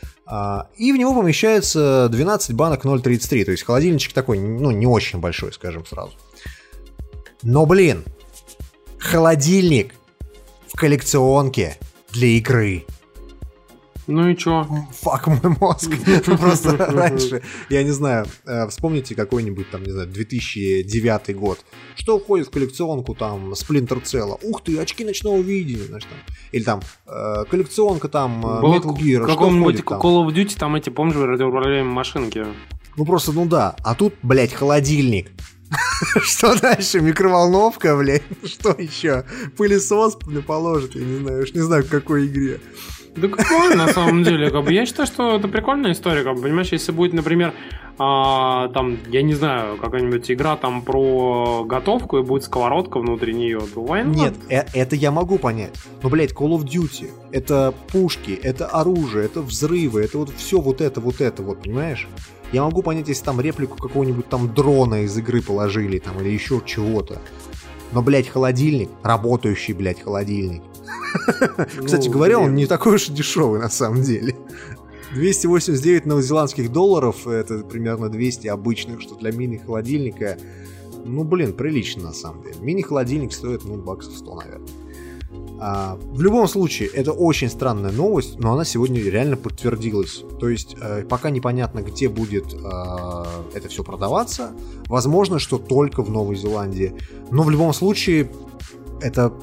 [0.78, 3.44] И в него помещается 12 банок 0.33.
[3.44, 6.14] То есть холодильничек такой, ну, не очень большой, скажем сразу.
[7.44, 8.06] Но, блин,
[9.06, 9.94] холодильник
[10.68, 11.78] в коллекционке
[12.12, 12.86] для игры.
[14.08, 14.68] Ну и чё?
[15.02, 15.92] Фак мой мозг.
[16.26, 21.60] Просто раньше, я не знаю, э, вспомните какой-нибудь там, не знаю, 2009 год.
[21.96, 24.38] Что входит в коллекционку там Splinter Cell?
[24.44, 26.20] Ух ты, очки ночного видения, знаешь, там.
[26.52, 29.26] Или там э, коллекционка там э, Metal Gear.
[29.26, 29.80] Каком-нибудь?
[29.82, 32.46] Call of Duty там эти, помнишь, радиоуправляемые машинки?
[32.98, 33.76] Ну просто, ну да.
[33.84, 35.32] А тут, блядь, холодильник.
[36.22, 37.02] Что дальше?
[37.02, 38.24] Микроволновка, блядь?
[38.44, 39.26] Что еще?
[39.58, 41.44] Пылесос положит, я не знаю.
[41.44, 42.60] Уж не знаю, в какой игре.
[43.16, 46.42] Да какой, на самом деле, как бы, я считаю, что это прикольная история, как бы,
[46.42, 47.54] понимаешь, если будет, например,
[47.98, 53.62] а, там, я не знаю, какая-нибудь игра там про готовку и будет сковородка внутри нее,
[53.74, 54.16] то why not?
[54.16, 55.72] Нет, э- это я могу понять.
[56.04, 60.82] Но, блядь, Call of Duty, это пушки, это оружие, это взрывы, это вот все вот
[60.82, 62.10] это, вот это, вот, понимаешь?
[62.56, 66.62] Я могу понять, если там реплику какого-нибудь там дрона из игры положили, там, или еще
[66.66, 67.22] чего-то.
[67.92, 70.64] Но, блядь, холодильник, работающий, блядь, холодильник.
[71.84, 74.38] Кстати Ну, говоря, он не такой уж и дешевый на самом деле.
[75.16, 80.38] 289 новозеландских долларов, это примерно 200 обычных, что для мини-холодильника,
[81.04, 82.56] ну, блин, прилично на самом деле.
[82.62, 84.70] Мини-холодильник стоит, ну, баксов 100, наверное.
[85.60, 90.24] А, в любом случае, это очень странная новость, но она сегодня реально подтвердилась.
[90.40, 94.52] То есть, э, пока непонятно, где будет э, это все продаваться.
[94.88, 96.94] Возможно, что только в Новой Зеландии.
[97.32, 98.30] Но в любом случае,
[99.02, 99.34] это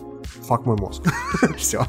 [0.47, 1.03] фак мой мозг.
[1.57, 1.87] Все.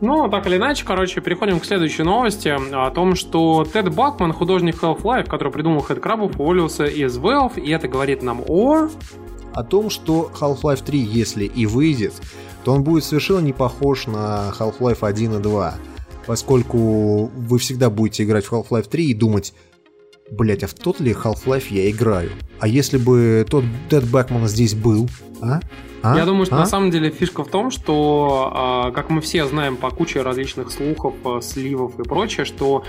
[0.00, 4.82] Ну, так или иначе, короче, переходим к следующей новости о том, что Тед Бакман, художник
[4.82, 8.88] Half-Life, который придумал Headcrab, уволился из Valve, и это говорит нам о...
[9.54, 12.14] О том, что Half-Life 3, если и выйдет,
[12.64, 15.74] то он будет совершенно не похож на Half-Life 1 и 2.
[16.26, 19.54] Поскольку вы всегда будете играть в Half-Life 3 и думать,
[20.30, 22.30] блять, а в тот ли Half-Life я играю?
[22.60, 25.08] А если бы тот Дед Бэкман здесь был,
[25.40, 25.60] а?
[26.02, 26.16] А?
[26.16, 26.60] Я думаю, что А?
[26.60, 30.70] на самом деле фишка в том, что, а, как мы все знаем по куче различных
[30.70, 32.84] слухов, а, сливов и прочее, что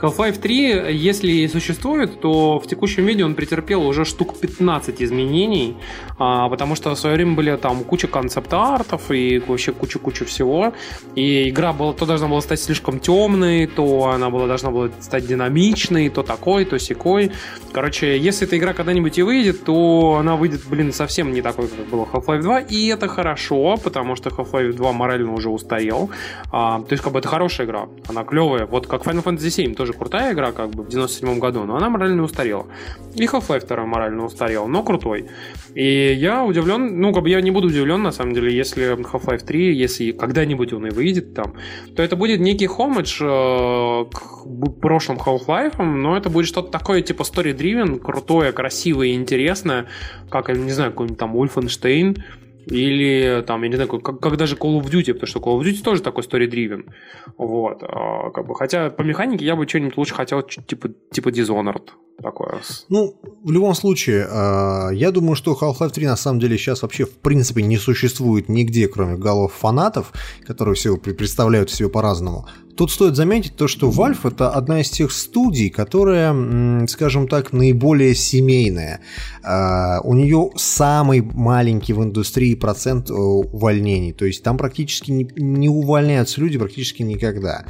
[0.00, 5.76] Half-Life 3, если и существует, то в текущем виде он претерпел уже штук 15 изменений,
[6.18, 10.74] а, потому что в свое время были там куча концепт-артов и вообще куча-куча всего,
[11.14, 15.26] и игра была, то должна была стать слишком темной, то она была, должна была стать
[15.26, 17.32] динамичной, то такой, то секой.
[17.72, 21.86] Короче, если эта игра когда-нибудь и выйдет, то она выйдет, блин, совсем не такой, как
[21.86, 26.10] было Half-Life 2, и это хорошо, потому что Half-Life 2 морально уже устарел.
[26.52, 28.66] А, то есть, как бы, это хорошая игра, она клевая.
[28.66, 31.88] Вот как Final Fantasy 7 тоже крутая игра, как бы, в 97 году, но она
[31.90, 32.66] морально устарела.
[33.14, 35.28] И Half-Life 2 морально устарел, но крутой.
[35.74, 39.44] И я удивлен, ну, как бы, я не буду удивлен, на самом деле, если Half-Life
[39.44, 41.54] 3, если когда-нибудь он и выйдет там,
[41.96, 47.22] то это будет некий хомидж э, к прошлым Half-Life, но это будет что-то такое, типа
[47.22, 49.86] story-driven, крутое, красивое и интересное,
[50.30, 52.18] как, не знаю, какой-нибудь там Wolfenstein,
[52.66, 55.62] или там, я не знаю, как, как даже Call of Duty, потому что Call of
[55.62, 56.90] Duty тоже такой story-driven.
[57.36, 57.82] Вот.
[57.82, 61.90] а, как бы, хотя по механике я бы что-нибудь лучше хотел, типа, типа Dishonored.
[62.22, 62.60] Такое.
[62.88, 67.04] Ну, в любом случае, э, я думаю, что Half-Life 3 на самом деле сейчас вообще
[67.04, 70.12] в принципе не существует нигде, кроме голов фанатов,
[70.46, 72.46] которые все пре- представляют себе по-разному.
[72.76, 78.14] Тут стоит заметить то, что Valve это одна из тех студий, которая, скажем так, наиболее
[78.14, 79.00] семейная.
[79.44, 84.12] Э, У нее самый маленький в индустрии процент э, увольнений.
[84.12, 87.64] То есть там практически не, не увольняются люди практически никогда.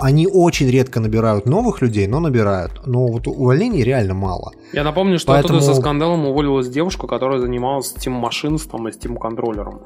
[0.00, 2.86] Они очень редко набирают новых людей, но набирают.
[2.86, 4.52] Но вот увольнений реально мало.
[4.72, 9.18] Я напомню, что Поэтому- оттуда со скандалом уволилась девушка, которая занималась Steam Machines и Steam
[9.18, 9.80] контроллером.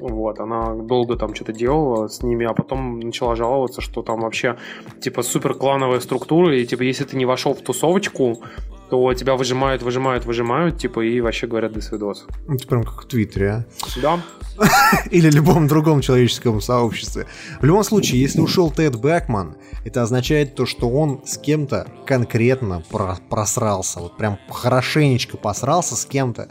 [0.00, 4.56] Вот, она долго там что-то делала с ними, а потом начала жаловаться, что там вообще
[5.00, 8.42] типа супер клановая структура, и типа если ты не вошел в тусовочку,
[8.90, 12.26] то тебя выжимают, выжимают, выжимают, типа, и вообще говорят до свидос.
[12.46, 13.64] Ну, Это прям как в Твиттере, а?
[14.02, 14.20] Да.
[15.10, 17.26] Или любом другом человеческом сообществе.
[17.60, 22.82] В любом случае, если ушел Тед Бэкман, это означает то, что он с кем-то конкретно
[22.90, 24.00] про- просрался.
[24.00, 26.48] Вот прям хорошенечко посрался с кем-то.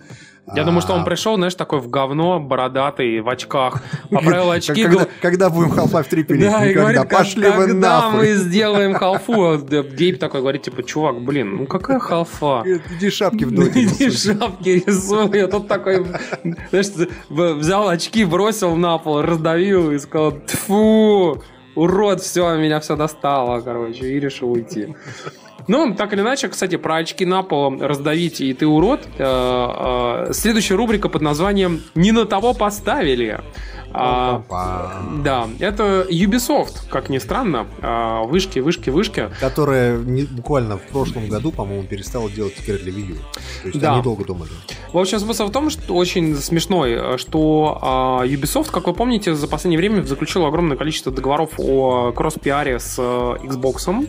[0.53, 4.85] Я думаю, что он А, пришел, знаешь, такой в говно, бородатый, в очках, поправил очки,
[5.21, 6.51] Когда, будем Half-Life 3 пилить?
[6.51, 8.19] Да, и говорит, Пошли вы когда нахуй.
[8.19, 9.57] мы сделаем халфу,
[9.97, 12.63] Гейб такой говорит, типа, чувак, блин, ну какая халфа?
[12.97, 13.83] Иди шапки в доте.
[13.83, 15.37] Иди шапки рисуй.
[15.37, 16.05] Я тут такой,
[16.71, 21.41] знаешь, взял очки, бросил на пол, раздавил и сказал, тфу,
[21.75, 24.93] урод, все, меня все достало, короче, и решил уйти.
[25.67, 29.01] Ну, так или иначе, кстати, про очки на пол раздавить и ты урод.
[29.17, 33.39] э, э, Следующая рубрика под названием «Не на того поставили».
[33.95, 34.41] А.
[35.23, 37.67] Да, это Ubisoft, как ни странно.
[37.79, 39.29] А, Вышки, вышки, вышки.
[39.39, 43.15] Которая не- буквально в прошлом году, по-моему, перестала делать игры для видео.
[43.61, 43.93] То есть Да.
[43.93, 44.49] они долго думали.
[44.91, 49.47] В общем, смысл в том, что очень смешной, что а, Ubisoft, как вы помните, за
[49.47, 53.01] последнее время заключил огромное количество договоров о кросс-пиаре с э,
[53.45, 54.07] Xbox.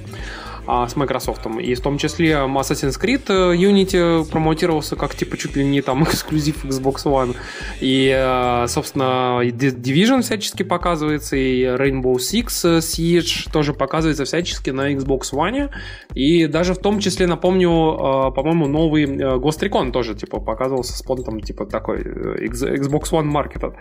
[0.66, 1.46] А, с Microsoft.
[1.60, 6.64] И в том числе Assassin's Creed Unity промотировался как типа чуть ли не там эксклюзив
[6.64, 7.36] Xbox One.
[7.80, 15.70] И, собственно, Division всячески показывается, и Rainbow Six Siege тоже показывается всячески на Xbox One.
[16.14, 21.40] И даже в том числе, напомню, по-моему, новый Ghost Recon тоже типа показывался с понтом
[21.40, 23.74] типа такой Xbox One Market.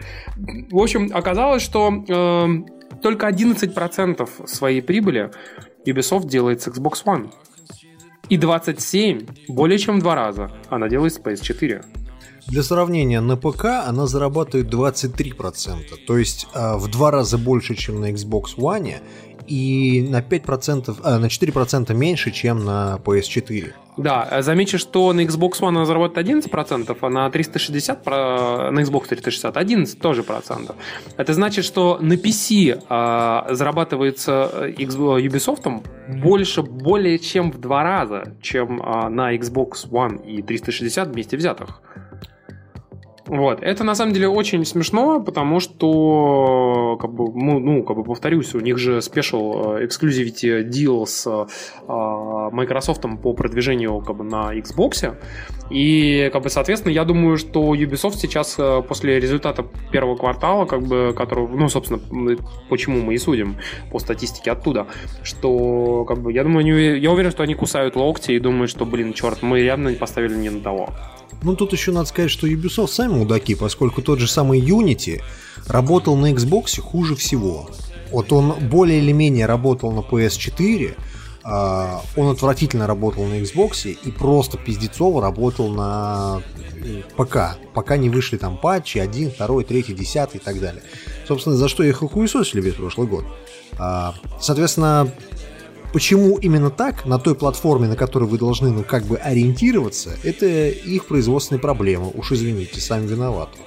[0.71, 2.47] В общем, оказалось, что э,
[3.01, 5.31] только 11% своей прибыли
[5.85, 7.31] Ubisoft делает с Xbox One.
[8.29, 11.85] И 27 более чем в два раза она делает с PS4.
[12.47, 18.01] Для сравнения, на ПК она зарабатывает 23%, то есть э, в два раза больше, чем
[18.01, 19.01] на Xbox One,
[19.47, 23.73] и на 5%, э, на 4% меньше, чем на PS4.
[23.97, 29.07] Да, э, замечу, что на Xbox One она заработает 11%, а на 360, на Xbox
[29.07, 30.75] 360 11 тоже процентов.
[31.17, 38.35] Это значит, что на PC а, зарабатывается э, Ubisoft больше, более чем в два раза,
[38.41, 41.81] чем а, на Xbox One и 360 вместе взятых.
[43.25, 43.61] Вот.
[43.61, 48.53] Это на самом деле очень смешно, потому что, как бы, ну, ну, как бы повторюсь,
[48.53, 51.45] у них же special э, exclusivity deal с э,
[51.87, 55.15] Microsoft по продвижению как бы, на Xbox.
[55.69, 60.81] И, как бы, соответственно, я думаю, что Ubisoft сейчас э, после результата первого квартала, как
[60.83, 62.01] бы, который, ну, собственно,
[62.69, 63.55] почему мы и судим
[63.89, 64.87] по статистике оттуда,
[65.23, 69.13] что, как бы, я думаю, я уверен, что они кусают локти и думают, что, блин,
[69.13, 70.89] черт, мы явно поставили не на того.
[71.43, 75.21] Ну, тут еще надо сказать, что Ubisoft сами мудаки, поскольку тот же самый Unity
[75.67, 77.69] работал на Xbox хуже всего.
[78.11, 80.95] Вот он более или менее работал на PS4,
[81.43, 86.41] а, он отвратительно работал на Xbox и просто пиздецово работал на
[86.81, 90.83] э, ПК, пока не вышли там патчи 1, 2, 3, 10 и так далее.
[91.27, 93.25] Собственно, за что их и хуесосили весь прошлый год.
[93.77, 95.11] А, соответственно,
[95.93, 100.45] Почему именно так, на той платформе, на которой вы должны, ну, как бы ориентироваться, это
[100.69, 102.09] их производственные проблемы.
[102.15, 103.59] Уж извините, сами виноваты.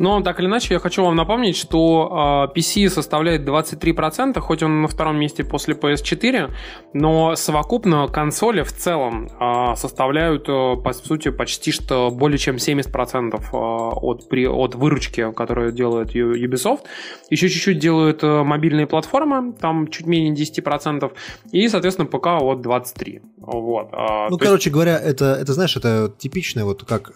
[0.00, 4.80] Но так или иначе, я хочу вам напомнить, что э, PC составляет 23%, хоть он
[4.80, 6.50] на втором месте после PS4,
[6.94, 13.34] но совокупно консоли в целом э, составляют, э, по сути, почти что более чем 70%
[13.34, 16.80] э, от, при, от выручки, которую делает Ubisoft.
[17.28, 21.12] Еще чуть-чуть делают э, мобильные платформы, там чуть менее 10%,
[21.52, 23.20] и, соответственно, ПК от 23%.
[23.36, 24.72] Вот, э, ну, короче есть...
[24.72, 27.12] говоря, это, это, знаешь, это типичный вот как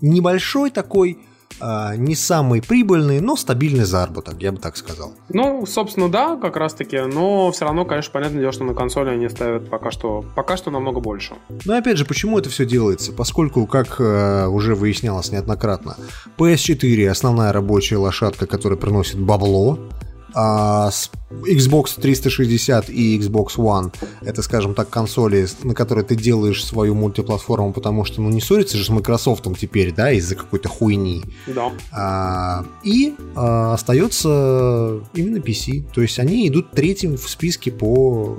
[0.00, 5.14] небольшой такой а, не самый прибыльный, но стабильный заработок, я бы так сказал.
[5.28, 9.10] Ну, собственно, да, как раз таки, но все равно, конечно, понятное дело, что на консоли
[9.10, 11.34] они ставят пока что, пока что намного больше.
[11.64, 13.12] Но опять же, почему это все делается?
[13.12, 15.96] Поскольку, как э, уже выяснялось неоднократно,
[16.36, 24.74] PS4 основная рабочая лошадка, которая приносит бабло, а Xbox 360 и Xbox One это, скажем
[24.74, 28.88] так, консоли, на которые ты делаешь свою мультиплатформу, потому что ну не ссориться же с
[28.88, 31.24] Microsoft теперь, да, из-за какой-то хуйни.
[31.46, 31.72] Да.
[31.92, 35.86] А, и а, остается именно PC.
[35.92, 38.38] То есть они идут третьим в списке по,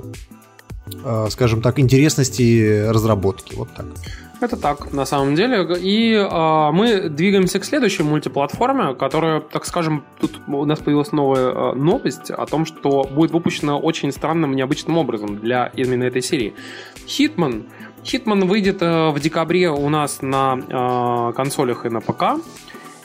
[1.04, 3.54] а, скажем так, интересности разработки.
[3.54, 3.86] Вот так.
[4.40, 5.66] Это так, на самом деле.
[5.80, 11.50] И э, мы двигаемся к следующей мультиплатформе, которая, так скажем, тут у нас появилась новая
[11.50, 16.54] э, новость о том, что будет выпущена очень странным, необычным образом для именно этой серии.
[17.06, 17.66] Hitman.
[18.02, 22.42] Hitman выйдет э, в декабре у нас на э, консолях и на ПК.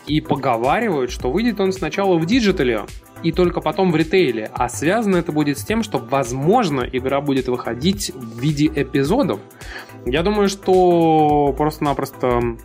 [0.08, 2.86] И поговаривают, что выйдет он сначала в digital е,
[3.24, 4.52] и только потом в ритейле.
[4.54, 9.40] А связано это будет с тем, что, возможно, игра будет выходить в виде эпизодов.
[10.06, 12.58] Я думаю, что просто-напросто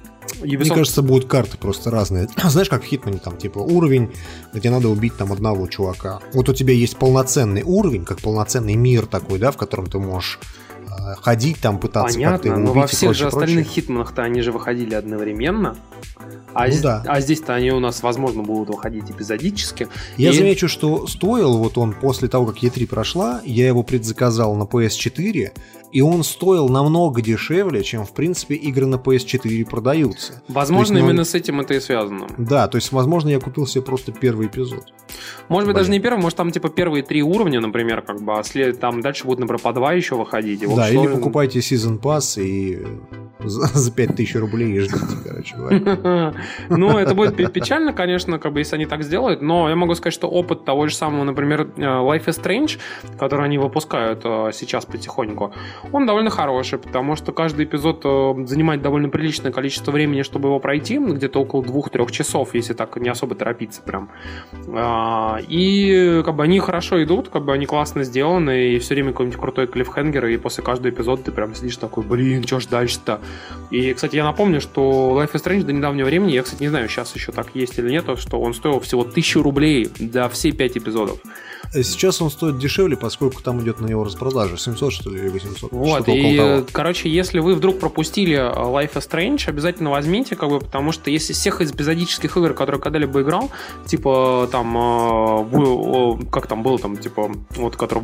[0.43, 0.59] Ubisoft...
[0.59, 2.29] Мне кажется, будут карты просто разные.
[2.45, 4.11] Знаешь, как в Хитмане, там, типа, уровень,
[4.53, 6.21] где надо убить там одного чувака.
[6.33, 10.39] Вот у тебя есть полноценный уровень, как полноценный мир такой, да, в котором ты можешь
[11.21, 12.75] ходить там, пытаться как-то его убить.
[12.75, 15.77] но во всех же остальных хитманах-то они же выходили одновременно.
[16.53, 17.03] А, ну, да.
[17.07, 19.89] а здесь-то они у нас, возможно, будут выходить эпизодически.
[20.17, 20.33] Я и...
[20.33, 25.53] замечу, что стоил вот он после того, как E3 прошла, я его предзаказал на PS4,
[25.93, 30.43] и он стоил намного дешевле, чем, в принципе, игры на PS4 продаются.
[30.49, 32.27] Возможно, есть, ну, именно с этим это и связано.
[32.39, 34.93] Да, то есть, возможно, я купил себе просто первый эпизод.
[35.49, 35.77] Может быть, Блин.
[35.77, 39.01] даже не первый, может, там, типа, первые три уровня, например, как бы, а след, там
[39.01, 40.61] дальше будут, например, по два еще выходить.
[40.75, 42.87] да, или покупайте Season Pass и
[43.45, 46.35] за, за 5000 рублей и ждите, короче говоря.
[46.69, 50.15] Ну, это будет печально, конечно, как бы, если они так сделают, но я могу сказать,
[50.15, 52.79] что опыт того же самого, например, э, Life is Strange,
[53.19, 55.53] который они выпускают э, сейчас потихоньку,
[55.93, 60.59] он довольно хороший, потому что каждый эпизод э, занимает довольно приличное количество времени, чтобы его
[60.59, 64.11] пройти, где-то около двух-трех часов, если так не особо торопиться прям.
[64.75, 69.13] А, и как бы они хорошо идут, как бы они классно сделаны, и все время
[69.13, 73.21] какой-нибудь крутой клиффхенгер, и после каждого эпизода ты прям сидишь такой, блин, что ж дальше-то?
[73.71, 76.89] И, кстати, я напомню, что Life is Strange до недавнего времени, я, кстати, не знаю,
[76.89, 80.79] сейчас еще так есть или нет, что он стоил всего 1000 рублей за все 5
[80.79, 81.19] эпизодов.
[81.73, 84.57] Сейчас он стоит дешевле, поскольку там идет на него распродажа.
[84.57, 85.71] 700, что ли, или 800.
[85.73, 90.91] Вот, и, короче, если вы вдруг пропустили Life is Strange, обязательно возьмите, как бы, потому
[90.91, 93.51] что если всех из эпизодических игр, которые когда-либо играл,
[93.87, 98.03] типа, там, э, как там было, там, типа, вот, который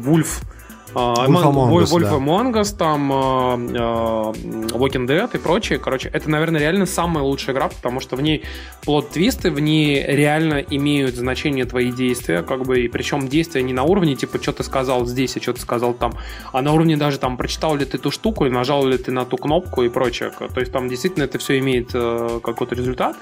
[0.97, 5.79] Wolf, Wolf Among Us, там Walking Dead и прочее.
[5.79, 8.45] Короче, это, наверное, реально самая лучшая игра, потому что в ней
[8.87, 13.63] plot twist ы, в ней реально имеют значение твои действия, как бы, и причем действия
[13.63, 16.15] не на уровне, типа, что ты сказал здесь, а что ты сказал там,
[16.53, 19.25] а на уровне даже там, прочитал ли ты ту штуку, и нажал ли ты на
[19.25, 20.31] ту кнопку и прочее.
[20.31, 23.17] То есть там действительно это все имеет э, какой-то результат.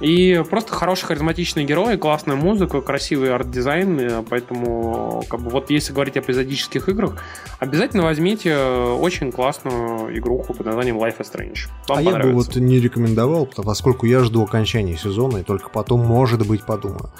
[0.00, 6.16] И просто хороший харизматичный герой, классная музыка, красивый арт-дизайн, поэтому как бы вот если говорить
[6.16, 7.22] о эпизодических играх,
[7.58, 11.68] обязательно возьмите очень классную игруху под названием Life is Strange.
[11.88, 16.00] Вам а я бы вот не рекомендовал, поскольку я жду окончания сезона и только потом,
[16.00, 17.10] может быть, подумаю.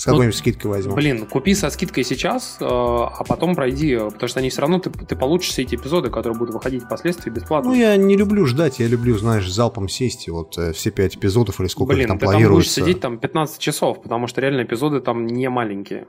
[0.00, 0.94] С какой-нибудь ну, скидкой возьму.
[0.94, 4.88] Блин, купи со скидкой сейчас, э, а потом пройди, потому что они все равно, ты,
[4.88, 7.70] ты получишь все эти эпизоды, которые будут выходить впоследствии бесплатно.
[7.70, 11.16] Ну, я не люблю ждать, я люблю, знаешь, залпом сесть, и вот э, все пять
[11.16, 12.80] эпизодов или сколько Блин, их там ты планируется.
[12.80, 16.06] будешь сидеть там 15 часов, потому что реально эпизоды там не маленькие.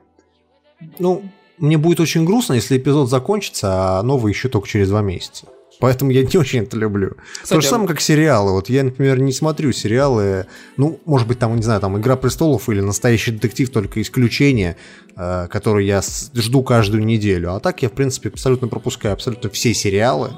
[0.98, 1.24] Ну,
[1.58, 5.48] мне будет очень грустно, если эпизод закончится, а новый еще только через два месяца.
[5.80, 7.16] Поэтому я не очень это люблю.
[7.42, 8.52] Кстати, То же самое, как сериалы.
[8.52, 10.46] Вот я, например, не смотрю сериалы,
[10.78, 14.78] ну, может быть, там, не знаю, там «Игра престолов» или «Настоящий детектив» только исключение,
[15.16, 16.02] э, который я
[16.36, 17.54] жду каждую неделю.
[17.54, 20.32] А так я, в принципе, абсолютно пропускаю абсолютно все сериалы.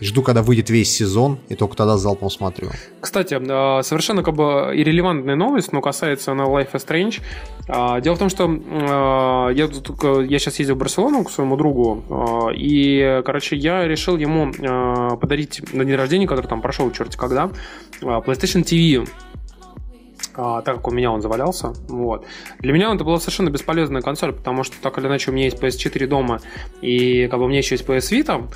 [0.00, 2.68] Жду, когда выйдет весь сезон, и только тогда залпом смотрю.
[3.00, 7.20] Кстати, э, совершенно как бы иррелевантная новость, но касается она Life is Strange.
[7.68, 9.64] Э, дело в том, что э, я,
[10.24, 12.04] я сейчас ездил в Барселону к своему другу,
[12.54, 14.52] и, короче, я решил ему
[15.18, 17.50] подарить на день рождения, который там прошел черти когда,
[18.00, 19.06] PlayStation TV
[20.38, 21.72] так как у меня он завалялся.
[21.88, 22.24] Вот.
[22.60, 25.60] Для меня это была совершенно бесполезная консоль, потому что так или иначе у меня есть
[25.60, 26.40] PS4 дома,
[26.80, 28.48] и как бы у меня еще есть PS Vita,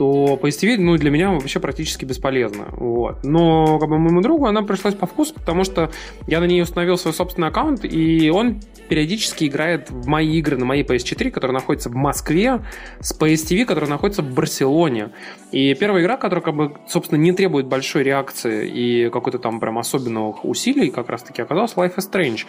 [0.00, 2.68] то PSTV, ну, для меня вообще практически бесполезно.
[2.70, 3.22] Вот.
[3.22, 5.90] Но как бы моему другу она пришлась по вкусу, потому что
[6.26, 10.64] я на ней установил свой собственный аккаунт, и он периодически играет в мои игры на
[10.64, 12.64] моей PS4, которая находится в Москве,
[13.00, 15.10] с PSTV, которая находится в Барселоне.
[15.52, 19.76] И первая игра, которая, как бы, собственно, не требует большой реакции и какой-то там прям
[19.76, 22.46] особенных усилий, как раз-таки оказалась Life is Strange.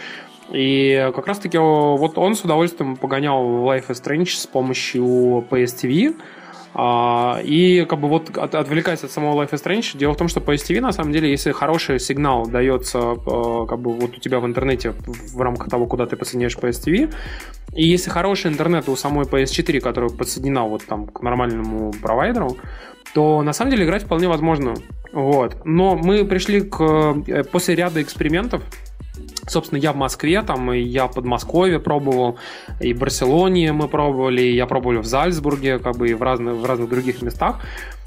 [0.53, 6.15] И как раз-таки вот он с удовольствием погонял Life is Strange с помощью PSTV,
[6.73, 10.27] а, и как бы вот от, отвлекаясь от самого Life is Strange, дело в том,
[10.27, 14.19] что по STV, на самом деле, если хороший сигнал дается э, как бы вот у
[14.19, 17.13] тебя в интернете в рамках того, куда ты подсоединяешь по STV,
[17.73, 22.57] и если хороший интернет у самой PS4, которая подсоединена вот там к нормальному провайдеру,
[23.13, 24.73] то на самом деле играть вполне возможно.
[25.11, 25.65] Вот.
[25.65, 26.81] Но мы пришли к
[27.27, 28.63] э, после ряда экспериментов,
[29.47, 32.37] Собственно, я в Москве, там, и я в Подмосковье пробовал,
[32.79, 36.55] и в Барселоне мы пробовали, и я пробовал в Зальцбурге, как бы, и в разных,
[36.55, 37.61] в разных других местах.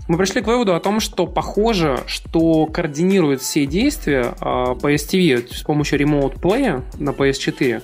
[0.07, 5.55] Мы пришли к выводу о том, что похоже, что координирует все действия э, по STV
[5.55, 7.83] с помощью Remote Play на PS4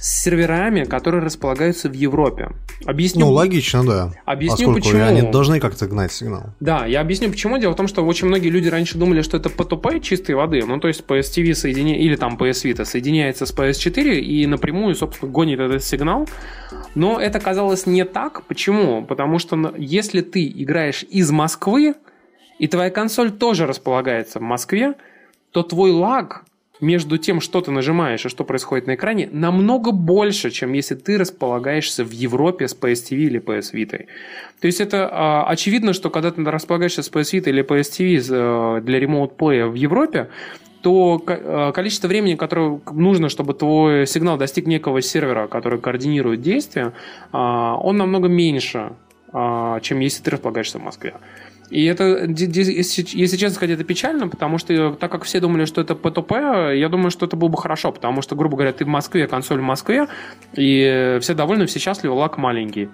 [0.00, 2.50] с серверами, которые располагаются в Европе.
[2.86, 3.26] Объясню.
[3.26, 4.12] Ну, логично, да.
[4.24, 5.04] Объясню, Поскольку почему.
[5.04, 6.54] они должны как-то гнать сигнал.
[6.58, 7.58] Да, я объясню, почему.
[7.58, 10.64] Дело в том, что очень многие люди раньше думали, что это P2P чистой воды.
[10.64, 14.94] Ну, то есть PS TV соединяется, или там PS Vita соединяется с PS4 и напрямую,
[14.94, 16.28] собственно, гонит этот сигнал.
[16.94, 18.42] Но это казалось не так.
[18.46, 19.04] Почему?
[19.04, 21.94] Потому что если ты играешь из Москвы,
[22.58, 24.94] и твоя консоль тоже располагается в Москве,
[25.50, 26.44] то твой лаг
[26.80, 31.18] между тем, что ты нажимаешь и что происходит на экране, намного больше, чем если ты
[31.18, 34.06] располагаешься в Европе с PS TV или PS Vita.
[34.60, 38.78] То есть это а, очевидно, что когда ты располагаешься с PS Vita или PS TV
[38.78, 40.28] э, для Remote Play в Европе,
[40.82, 46.92] то э, количество времени, которое нужно, чтобы твой сигнал достиг некого сервера, который координирует действия,
[47.32, 48.92] а, он намного меньше,
[49.32, 51.14] а, чем если ты располагаешься в Москве.
[51.70, 55.94] И это, если честно сказать, это печально, потому что так как все думали, что это
[55.94, 59.28] P2P, я думаю, что это было бы хорошо, потому что, грубо говоря, ты в Москве,
[59.28, 60.08] консоль в Москве,
[60.54, 62.88] и все довольны, все счастливы, лак маленький.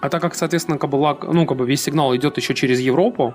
[0.00, 2.80] А так как, соответственно, как бы, лак, ну, как бы весь сигнал идет еще через
[2.80, 3.34] Европу,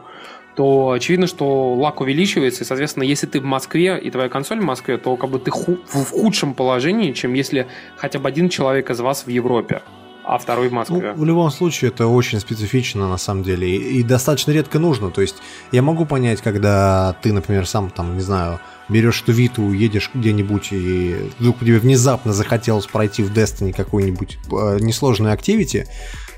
[0.56, 4.64] то очевидно, что лак увеличивается, и, соответственно, если ты в Москве и твоя консоль в
[4.64, 8.90] Москве, то как бы ты ху- в худшем положении, чем если хотя бы один человек
[8.90, 9.82] из вас в Европе
[10.26, 11.14] а второй в Москве.
[11.16, 15.12] Ну, в любом случае, это очень специфично, на самом деле, и, и достаточно редко нужно.
[15.12, 15.36] То есть,
[15.72, 20.70] я могу понять, когда ты, например, сам, там, не знаю, берешь эту Виту, едешь где-нибудь,
[20.72, 25.88] и вдруг тебе внезапно захотелось пройти в Destiny какую-нибудь э, несложную активити,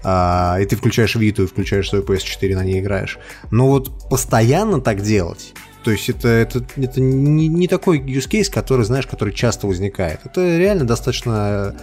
[0.05, 3.19] э, и ты включаешь Виту и включаешь свой PS4, на ней играешь.
[3.51, 5.53] Но вот постоянно так делать,
[5.85, 10.19] то есть это, это, это не, не такой use case, который, знаешь, который часто возникает.
[10.25, 11.75] Это реально достаточно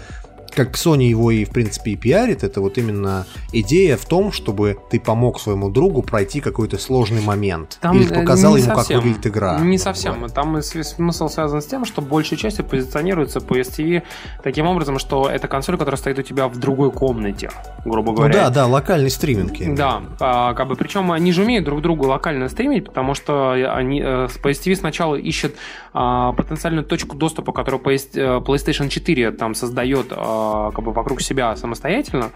[0.54, 4.78] как Sony его и, в принципе, и пиарит, это вот именно идея в том, чтобы
[4.90, 7.78] ты помог своему другу пройти какой-то сложный момент.
[7.80, 9.58] Там или показал ему, совсем, как выглядит игра.
[9.60, 10.20] Не совсем.
[10.20, 10.34] Вот.
[10.34, 14.02] Там смысл связан с тем, что большей частью позиционируется PSTV
[14.42, 17.50] таким образом, что это консоль, которая стоит у тебя в другой комнате,
[17.84, 18.34] грубо ну говоря.
[18.34, 19.52] Ну да, да, локальный стриминг.
[19.76, 24.00] Да, а, как бы, причем они же умеют друг другу локально стримить, потому что они,
[24.00, 25.56] э, PSTV сначала ищет
[25.92, 30.41] а, потенциальную точку доступа, которую э, PlayStation 4 там создает а,
[30.74, 32.30] как бы вокруг себя самостоятельно,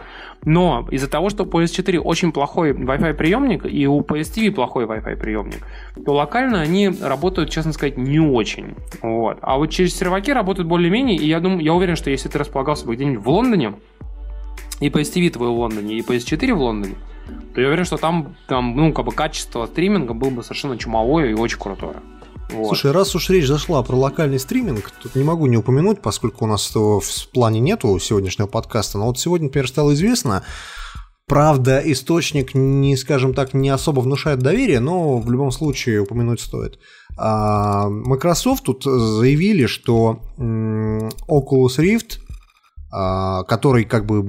[0.44, 4.84] но из-за того, что у PS4 очень плохой Wi-Fi приемник и у PS TV плохой
[4.84, 5.66] Wi-Fi приемник,
[6.04, 8.74] то локально они работают, честно сказать, не очень.
[9.02, 9.38] Вот.
[9.42, 12.86] А вот через серваки работают более-менее, и я думаю, я уверен, что если ты располагался
[12.86, 13.74] бы где-нибудь в Лондоне,
[14.80, 16.94] и PS TV твой в Лондоне, и PS4 в Лондоне,
[17.54, 21.30] то я уверен, что там, там ну, как бы качество стриминга было бы совершенно чумовое
[21.30, 21.96] и очень крутое.
[22.50, 22.68] Вот.
[22.68, 26.48] Слушай, раз уж речь зашла про локальный стриминг, тут не могу не упомянуть, поскольку у
[26.48, 30.44] нас этого в плане нету сегодняшнего подкаста, но вот сегодня, например, стало известно,
[31.28, 36.78] Правда, источник, не, скажем так, не особо внушает доверие, но в любом случае упомянуть стоит.
[37.18, 42.20] А, Microsoft тут заявили, что Oculus Rift,
[42.92, 44.22] а, который как бы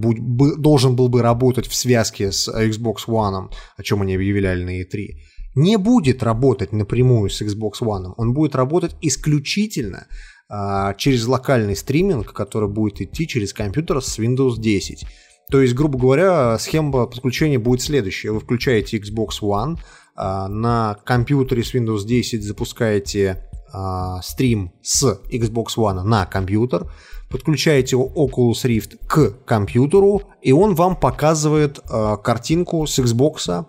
[0.58, 5.18] должен был бы работать в связке с Xbox One, о чем они объявляли на E3,
[5.58, 10.08] не будет работать напрямую с Xbox One, он будет работать исключительно
[10.48, 15.06] а, через локальный стриминг, который будет идти через компьютер с Windows 10.
[15.50, 18.32] То есть, грубо говоря, схема подключения будет следующая.
[18.32, 19.80] Вы включаете Xbox One,
[20.16, 23.44] а, на компьютере с Windows 10 запускаете
[23.74, 26.92] а, стрим с Xbox One на компьютер,
[27.30, 33.66] подключаете Oculus Rift к компьютеру, и он вам показывает а, картинку с Xbox,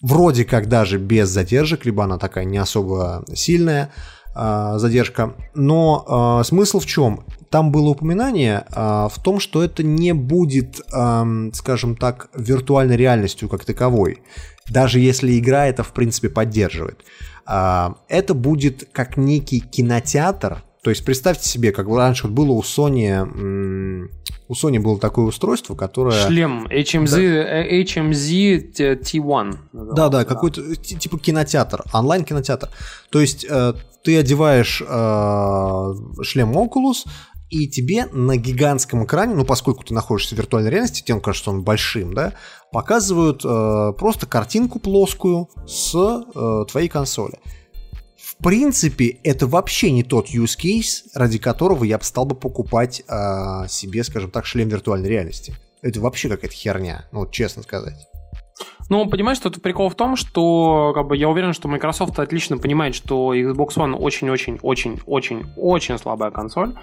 [0.00, 3.90] вроде как даже без задержек, либо она такая не особо сильная
[4.34, 5.34] э, задержка.
[5.54, 7.24] Но э, смысл в чем?
[7.50, 13.48] Там было упоминание э, в том, что это не будет, э, скажем так, виртуальной реальностью
[13.48, 14.22] как таковой,
[14.68, 17.04] даже если игра это в принципе поддерживает.
[17.48, 24.08] Э, это будет как некий кинотеатр, то есть представьте себе, как раньше было у Sony,
[24.46, 26.12] у Sony было такое устройство, которое...
[26.12, 27.66] Шлем HMZ, да.
[27.66, 29.56] HMZ T1.
[29.96, 32.68] Да, да, какой-то типа кинотеатр, онлайн-кинотеатр.
[33.10, 33.74] То есть э,
[34.04, 37.08] ты одеваешь э, шлем Oculus,
[37.50, 41.64] и тебе на гигантском экране, ну поскольку ты находишься в виртуальной реальности, тебе кажется он
[41.64, 42.34] большим, да,
[42.70, 47.40] показывают э, просто картинку плоскую с э, твоей консоли
[48.38, 53.02] в принципе, это вообще не тот use case, ради которого я бы стал бы покупать
[53.08, 55.54] э, себе, скажем так, шлем виртуальной реальности.
[55.82, 58.06] Это вообще какая-то херня, ну честно сказать.
[58.88, 62.58] Ну, понимаешь, что тут прикол в том, что как бы, я уверен, что Microsoft отлично
[62.58, 66.74] понимает, что Xbox One очень-очень-очень-очень-очень слабая консоль.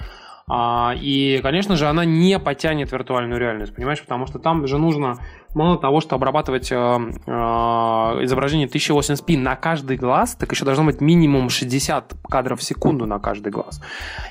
[0.47, 5.19] А, и, конечно же, она не потянет виртуальную реальность, понимаешь, потому что там же нужно
[5.53, 10.99] мало того, что обрабатывать э, э, изображение 1080p на каждый глаз, так еще должно быть
[10.99, 13.81] минимум 60 кадров в секунду на каждый глаз.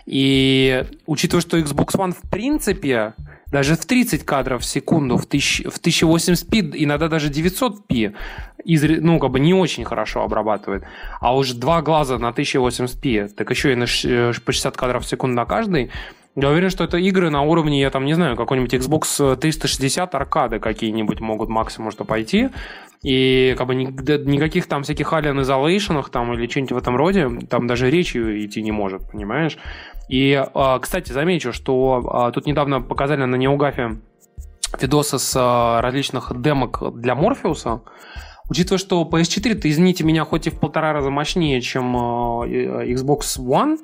[0.04, 3.14] И учитывая, что Xbox One в принципе
[3.52, 8.14] даже в 30 кадров в секунду, в, 1000, в 1080p, иногда даже 900p,
[8.64, 10.84] из, ну, как бы не очень хорошо обрабатывает.
[11.20, 15.08] А уж два глаза на 1080p, так еще и на, э, по 60 кадров в
[15.08, 15.90] секунду на каждый,
[16.34, 20.60] я уверен, что это игры на уровне, я там не знаю, какой-нибудь Xbox 360 аркады
[20.60, 22.48] какие-нибудь могут максимум что пойти.
[23.02, 27.66] И как бы никаких там всяких Alien Isolation там или что-нибудь в этом роде, там
[27.66, 29.58] даже речи идти не может, понимаешь?
[30.08, 33.98] И, а, кстати, замечу, что а, тут недавно показали на Неугафе
[34.80, 37.82] видосы с а, различных демок для Морфеуса.
[38.48, 43.78] Учитывая, что PS4, извините меня, хоть и в полтора раза мощнее, чем Xbox One,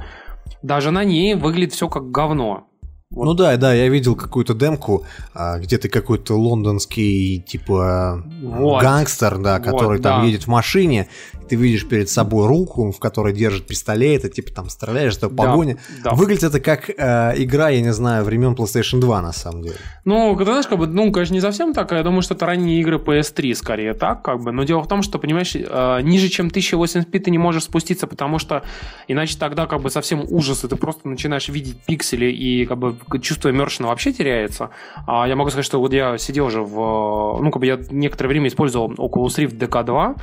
[0.63, 2.68] даже на ней выглядит все как говно.
[3.11, 3.25] Вот.
[3.25, 8.83] Ну да, да, я видел какую-то демку, а, где ты какой-то лондонский типа вот.
[8.83, 10.27] гангстер, да, который вот, там да.
[10.27, 11.09] едет в машине,
[11.49, 15.79] ты видишь перед собой руку, в которой держит пистолет, и типа там стреляешь, это погоня.
[16.05, 16.17] Да, да.
[16.17, 19.77] Выглядит это как э, игра, я не знаю, времен PlayStation 2 на самом деле.
[20.05, 22.79] Ну, ты знаешь, как бы, ну, конечно, не совсем так, я думаю, что это ранние
[22.81, 26.49] игры PS3 скорее так, как бы, но дело в том, что, понимаешь, э, ниже, чем
[26.49, 28.63] 1080p ты не можешь спуститься, потому что
[29.09, 32.98] иначе тогда как бы совсем ужас, и ты просто начинаешь видеть пиксели, и как бы
[33.21, 34.71] чувство иммершена вообще теряется.
[35.07, 38.29] А я могу сказать, что вот я сидел уже в, ну, как бы я некоторое
[38.29, 40.17] время использовал Oculus Rift DK2,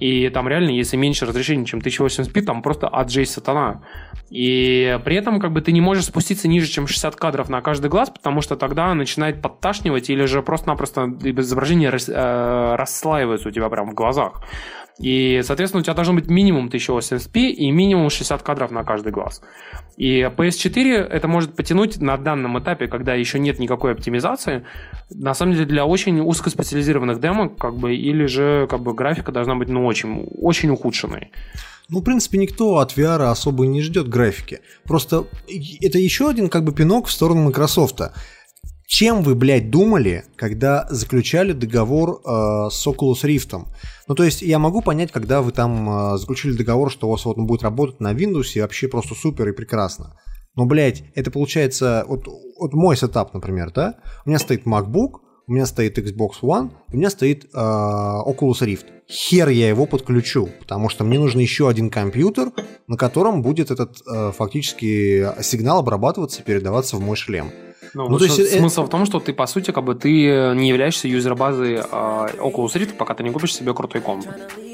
[0.00, 3.82] и там реально, если меньше разрешения, чем 1080p, там просто отжей сатана.
[4.30, 7.88] И при этом как бы ты не можешь спуститься ниже, чем 60 кадров на каждый
[7.88, 13.68] глаз, потому что тогда начинает подташнивать или же просто-напросто изображение рас, э, расслаивается у тебя
[13.68, 14.42] прям в глазах.
[14.98, 19.42] И, соответственно, у тебя должно быть минимум 1080p и минимум 60 кадров на каждый глаз.
[19.96, 24.64] И PS4 это может потянуть на данном этапе, когда еще нет никакой оптимизации,
[25.10, 29.54] на самом деле для очень узкоспециализированных демок, как бы, или же как бы графика должна
[29.54, 31.30] быть ну, очень, очень ухудшенной.
[31.88, 34.60] Ну, в принципе, никто от VR особо не ждет графики.
[34.84, 35.26] Просто
[35.82, 38.00] это еще один как бы пинок в сторону Microsoft.
[38.94, 43.64] Чем вы, блядь, думали, когда заключали договор э, с Oculus Rift?
[44.06, 47.24] Ну, то есть, я могу понять, когда вы там э, заключили договор, что у вас
[47.24, 50.20] вот он будет работать на Windows и вообще просто супер и прекрасно.
[50.56, 52.26] Но, блядь, это получается, вот,
[52.60, 53.94] вот мой сетап, например, да?
[54.26, 58.84] У меня стоит MacBook, у меня стоит Xbox One, у меня стоит э, Oculus Rift.
[59.08, 62.52] Хер я его подключу, потому что мне нужен еще один компьютер,
[62.88, 67.52] на котором будет этот э, фактически сигнал обрабатываться и передаваться в мой шлем.
[67.94, 68.86] Ну, ну то есть, смысл э...
[68.86, 70.10] в том, что ты, по сути, как бы ты
[70.54, 74.26] не являешься юзер-базой э, Oculus Rift, пока ты не купишь себе крутой комп.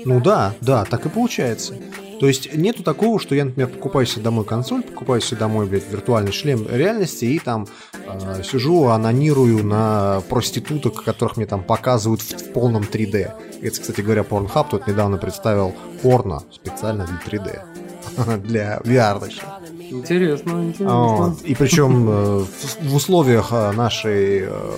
[0.05, 1.75] Ну да, да, так и получается.
[2.21, 5.89] То есть нету такого, что я, например, покупаю себе домой консоль, покупаю себе домой, блядь,
[5.91, 7.67] виртуальный шлем реальности и там
[8.07, 13.31] э, сижу, анонирую на проституток, которых мне там показывают в, в полном 3D.
[13.63, 17.79] Это, кстати говоря, Pornhub тут недавно представил порно специально для 3D.
[18.43, 19.78] для VR, точнее.
[19.91, 21.37] Интересно, интересно.
[21.45, 22.45] И причем э,
[22.83, 24.71] в условиях э, нашей э,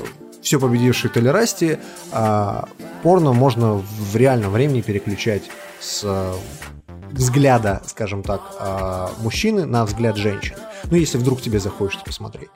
[0.42, 1.78] все победившей толерасти
[3.02, 5.42] порно можно в реальном времени переключать
[5.80, 6.34] с
[7.10, 8.40] взгляда, скажем так,
[9.18, 10.56] мужчины на взгляд женщины.
[10.84, 12.50] Ну, если вдруг тебе захочется посмотреть.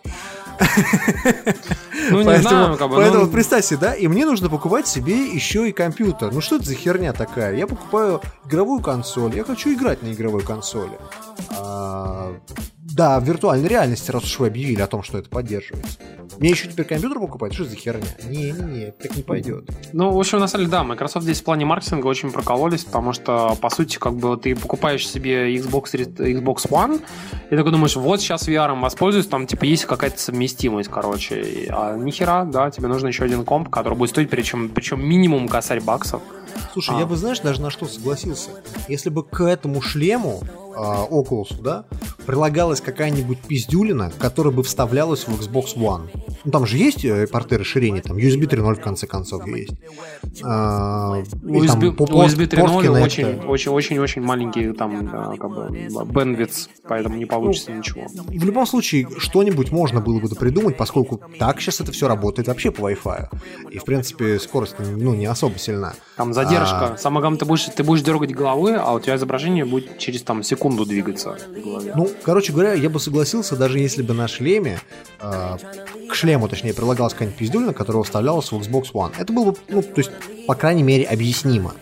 [2.11, 2.97] Ну, не поэтому, знаю, как бы.
[2.97, 3.31] Поэтому ну...
[3.31, 6.33] представь себе, да, и мне нужно покупать себе еще и компьютер.
[6.33, 7.57] Ну, что это за херня такая?
[7.57, 10.99] Я покупаю игровую консоль, я хочу играть на игровой консоли.
[11.51, 12.35] А,
[12.95, 15.99] да, в виртуальной реальности, раз уж вы объявили о том, что это поддерживается.
[16.39, 17.53] Мне еще теперь компьютер покупать?
[17.53, 18.07] Что за херня?
[18.29, 19.69] Не-не-не, так не пойдет.
[19.93, 23.13] Ну, в общем, на самом деле, да, Microsoft здесь в плане маркетинга очень прокололись, потому
[23.13, 27.03] что, по сути, как бы ты покупаешь себе Xbox, Xbox One,
[27.51, 31.69] и такой думаешь, вот сейчас VR воспользуюсь, там, типа, есть какая-то совместимость, короче.
[31.71, 35.81] А нихера, да, тебе нужен еще один комп, который будет стоить, причем, причем минимум косарь
[35.81, 36.23] баксов.
[36.73, 37.01] Слушай, а.
[37.01, 38.51] я бы, знаешь, даже на что согласился.
[38.89, 40.43] Если бы к этому шлему
[40.75, 41.85] э, Oculus, да,
[42.27, 46.09] прилагалась какая-нибудь пиздюлина, которая бы вставлялась в Xbox One.
[46.45, 49.73] Ну, там же есть э, порты расширения, там USB 3.0 в конце концов есть.
[50.43, 55.09] А, USB, там, USB 3.0 очень, очень, очень, очень маленький там
[55.39, 55.69] как бы
[56.05, 58.07] bandwidth, поэтому не получится ну, ничего.
[58.27, 62.71] В любом случае, что-нибудь можно было бы придумать, поскольку так сейчас это все работает вообще
[62.71, 63.29] по Wi-Fi.
[63.71, 65.95] И, в принципе, скорость ну, не особо сильна.
[66.17, 66.95] Там задержка.
[66.95, 66.97] А...
[66.97, 70.43] Самое главное, ты будешь, ты будешь дергать головой, а у тебя изображение будет через там
[70.43, 71.93] секунду двигаться в голове.
[71.95, 74.81] Ну, короче говоря, я бы согласился, даже если бы на шлеме
[75.21, 75.57] э,
[76.09, 79.13] к шлему, точнее, прилагалась какая-нибудь пиздюльна, которая вставлялась в Xbox One.
[79.19, 80.11] Это было бы, ну, то есть,
[80.47, 81.75] по крайней мере, объяснимо.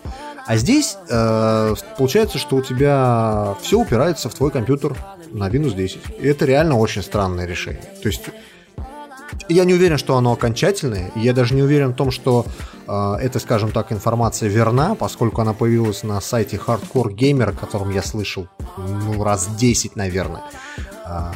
[0.47, 4.97] А здесь э, получается, что у тебя все упирается в твой компьютер
[5.31, 5.99] на Windows 10.
[6.21, 7.83] И это реально очень странное решение.
[8.03, 8.23] То есть
[9.49, 11.11] я не уверен, что оно окончательное.
[11.15, 12.47] Я даже не уверен в том, что
[12.87, 17.91] э, эта, скажем так, информация верна, поскольку она появилась на сайте Hardcore Gamer, о котором
[17.91, 20.43] я слышал ну, раз 10, наверное.
[21.07, 21.33] Э,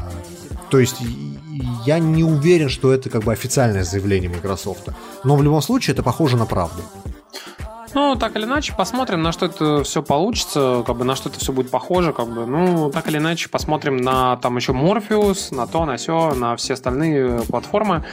[0.70, 0.96] то есть
[1.84, 4.88] я не уверен, что это как бы официальное заявление Microsoft.
[5.24, 6.82] Но в любом случае это похоже на правду.
[7.96, 11.40] Ну, так или иначе, посмотрим, на что это все получится, как бы на что это
[11.40, 12.44] все будет похоже, как бы.
[12.44, 16.74] Ну, так или иначе, посмотрим на там еще Morpheus, на то, на все, на все
[16.74, 18.04] остальные платформы.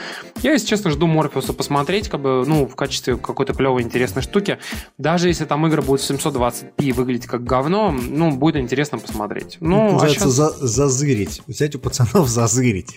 [0.42, 4.58] Я, если честно, жду Morpheus посмотреть, как бы, ну, в качестве какой-то клевой интересной штуки.
[4.98, 9.58] Даже если там игры будут в 720p выглядеть как говно, ну, будет интересно посмотреть.
[9.60, 10.30] Ну, а сейчас...
[10.30, 11.42] за зазырить.
[11.46, 12.96] Взять у пацанов зазырить.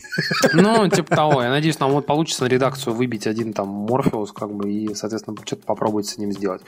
[0.55, 1.43] Ну, типа того.
[1.43, 5.37] Я надеюсь, нам вот получится на редакцию выбить один там Morpheus, как бы, и, соответственно,
[5.45, 6.63] что-то попробовать с ним сделать.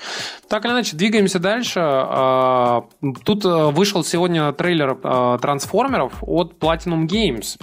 [0.48, 1.80] Так или иначе, двигаемся дальше.
[1.82, 2.84] А,
[3.24, 7.58] тут э, вышел сегодня трейлер э, трансформеров от Platinum Games.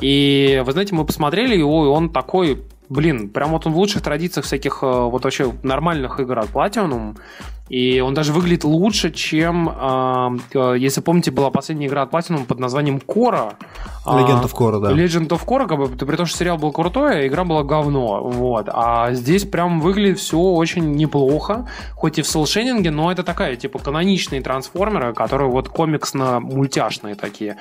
[0.00, 4.02] И вы знаете, мы посмотрели его, и он такой Блин, прям вот он в лучших
[4.02, 7.16] традициях всяких э, вот вообще нормальных игр от Platinum.
[7.68, 12.58] И он даже выглядит лучше, чем, э, если помните, была последняя игра от Platinum под
[12.58, 13.54] названием Кора.
[14.04, 14.92] Legend of Korra, да.
[14.92, 18.22] Legend of Korra, как бы, при том, что сериал был крутой, а игра была говно.
[18.22, 18.68] Вот.
[18.70, 23.78] А здесь прям выглядит все очень неплохо, хоть и в селшейнинге, но это такая, типа,
[23.78, 27.56] каноничные трансформеры, которые вот комиксно-мультяшные такие.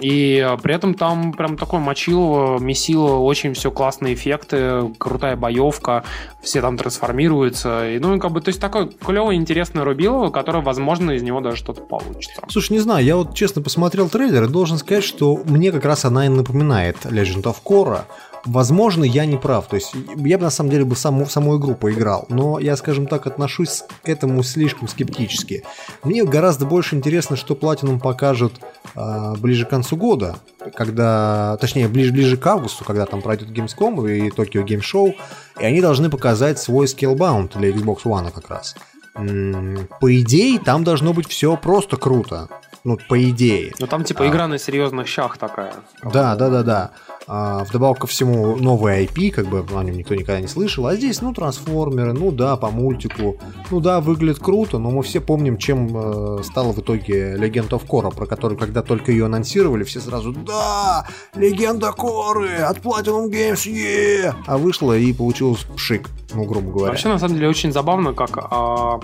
[0.00, 6.04] И при этом там прям такое мочилово, месило, очень все классные эффекты, крутая боевка,
[6.40, 7.90] все там трансформируются.
[7.90, 11.56] И, ну, как бы, то есть такой клевый, интересный Рубилово, который, возможно, из него даже
[11.56, 12.42] что-то получится.
[12.48, 16.04] Слушай, не знаю, я вот честно посмотрел трейлер и должен сказать, что мне как раз
[16.04, 18.02] она и напоминает Legend of Korra.
[18.46, 19.66] Возможно, я не прав.
[19.66, 22.24] То есть я бы на самом деле бы саму, саму игру поиграл.
[22.30, 25.64] Но я, скажем так, отношусь к этому слишком скептически.
[26.04, 28.52] Мне гораздо больше интересно, что Platinum покажет
[28.94, 30.36] э, ближе к концу года,
[30.74, 35.12] когда, точнее, ближе, ближе к августу, когда там пройдет Gamescom и Tokyo Game Show,
[35.60, 38.74] и они должны показать свой Scalebound для Xbox One как раз.
[39.14, 42.48] По идее, там должно быть все просто круто.
[42.84, 43.74] Ну, по идее.
[43.78, 45.74] Ну, там типа а, игра на серьезных щах такая.
[46.02, 46.90] Да, да, да, да.
[47.32, 50.88] А, вдобавок ко всему, новый IP, как бы о нем никто никогда не слышал.
[50.88, 53.36] А здесь, ну, трансформеры, ну да, по мультику.
[53.70, 58.12] Ну да, выглядит круто, но мы все помним, чем э, стала в итоге Легенда Korra,
[58.12, 61.06] про которую, когда только ее анонсировали, все сразу «Да!
[61.36, 62.56] Легенда Коры!
[62.56, 63.70] От Platinum Games!
[63.70, 66.90] Е!» А вышла и получилось пшик, ну, грубо говоря.
[66.90, 68.98] Вообще, на самом деле, очень забавно, как а,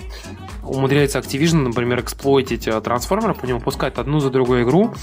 [0.69, 4.93] умудряется Activision, например, эксплойтить э, трансформеры, по нему пускать одну за другой игру.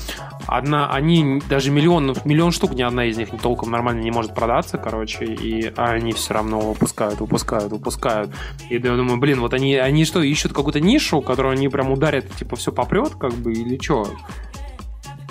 [0.46, 4.78] Одна, они даже миллион, миллион штук, ни одна из них толком нормально не может продаться,
[4.78, 8.30] короче, и они все равно выпускают, выпускают, выпускают.
[8.68, 12.30] И я думаю, блин, вот они, они что, ищут какую-то нишу, которую они прям ударят,
[12.36, 14.08] типа, все попрет, как бы, или что?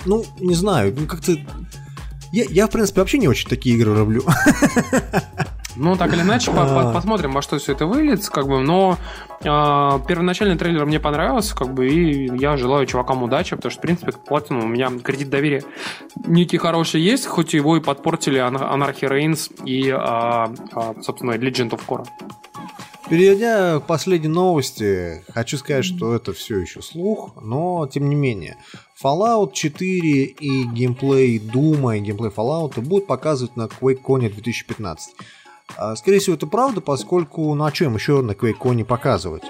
[0.06, 1.36] Ну, не знаю, как-то...
[2.32, 4.24] Я, я, в принципе, вообще не очень такие игры люблю.
[5.76, 8.96] Ну, так или иначе, по посмотрим, во что все это выльется, как бы, но
[9.40, 13.82] э, первоначальный трейлер мне понравился, как бы, и я желаю чувакам удачи, потому что, в
[13.82, 15.62] принципе, к Platinum у меня кредит доверия
[16.26, 21.80] некий хороший есть, хоть его и подпортили Anarchy Reigns и, э, э, собственно, Legend of
[21.86, 22.06] Korra.
[23.08, 28.56] Перейдя к последней новости, хочу сказать, что это все еще слух, но тем не менее.
[29.02, 35.14] Fallout 4 и геймплей Дума и геймплей Fallout будут показывать на QuakeCon 2015.
[35.76, 39.44] А, скорее всего, это правда, поскольку, ну а что им еще на QuakeCon показывать,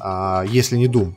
[0.00, 1.14] а, если не Doom?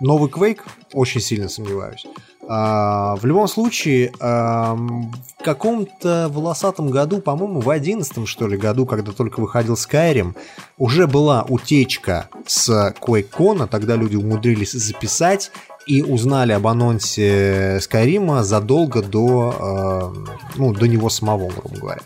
[0.00, 0.60] Новый Quake?
[0.92, 2.06] Очень сильно сомневаюсь.
[2.50, 9.12] А, в любом случае, в каком-то волосатом году, по-моему, в одиннадцатом, что ли, году, когда
[9.12, 10.34] только выходил Skyrim,
[10.78, 15.50] уже была утечка с QuakeCon, тогда люди умудрились записать
[15.86, 20.14] и узнали об анонсе Skyrim задолго до,
[20.56, 22.00] ну, до него самого, грубо говоря.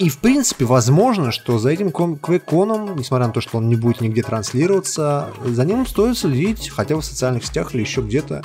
[0.00, 4.00] И, в принципе, возможно, что за этим квейконом, несмотря на то, что он не будет
[4.00, 8.42] нигде транслироваться, за ним стоит следить, хотя бы в социальных сетях или еще где-то.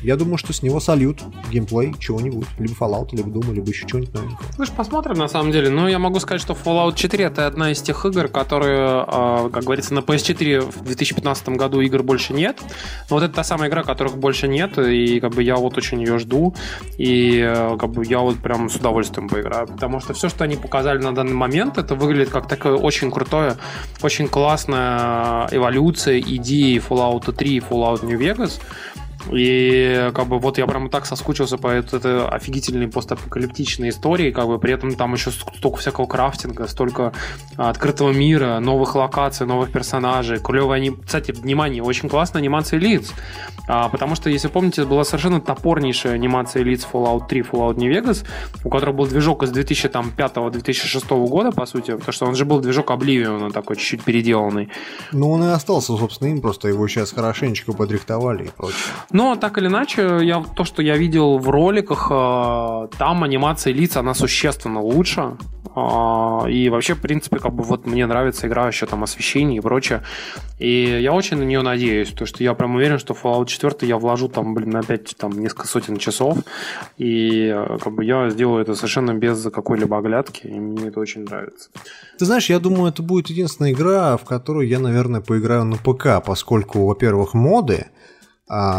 [0.00, 1.20] Я думаю, что с него сольют
[1.50, 4.64] геймплей чего-нибудь, либо Fallout, либо Doom, либо еще чего-нибудь новенького.
[4.64, 5.70] Что, посмотрим, на самом деле.
[5.70, 9.64] Но я могу сказать, что Fallout 4 это одна из тех игр, которые, а, как
[9.64, 12.60] говорится, на PS4 в 2015 году игр больше нет.
[13.10, 16.00] Но вот это та самая игра, которых больше нет, и как бы я вот очень
[16.00, 16.54] ее жду.
[16.96, 19.66] И э, как бы я вот прям с удовольствием поиграю.
[19.66, 23.10] Потому что все, что они показали показали на данный момент, это выглядит как такое очень
[23.10, 23.56] крутое,
[24.02, 28.60] очень классная эволюция идеи Fallout 3 и Fallout New Vegas.
[29.30, 34.58] И как бы вот я прям так соскучился по этой, офигительной постапокалиптичной истории, как бы
[34.58, 37.12] при этом там еще столько всякого крафтинга, столько
[37.56, 41.00] открытого мира, новых локаций, новых персонажей, клевая аним...
[41.04, 43.12] Кстати, внимание, очень классная анимация лиц,
[43.68, 48.26] а, потому что, если помните, была совершенно топорнейшая анимация лиц Fallout 3, Fallout New Vegas,
[48.64, 52.90] у которого был движок из 2005-2006 года, по сути, потому что он же был движок
[52.90, 54.68] Oblivion, такой чуть-чуть переделанный.
[55.12, 58.78] Ну, он и остался, собственно, им, просто его сейчас хорошенечко подрихтовали и прочее.
[59.12, 63.96] Но так или иначе, я, то, что я видел в роликах, э, там анимация лиц,
[63.96, 65.36] она существенно лучше.
[65.74, 69.60] Э, и вообще, в принципе, как бы вот мне нравится игра еще там освещение и
[69.60, 70.02] прочее.
[70.58, 73.98] И я очень на нее надеюсь, потому что я прям уверен, что Fallout 4 я
[73.98, 76.38] вложу там, блин, опять там несколько сотен часов.
[76.98, 81.24] И э, как бы я сделаю это совершенно без какой-либо оглядки, и мне это очень
[81.24, 81.70] нравится.
[82.18, 86.24] Ты знаешь, я думаю, это будет единственная игра, в которую я, наверное, поиграю на ПК,
[86.24, 87.92] поскольку, во-первых, моды, А,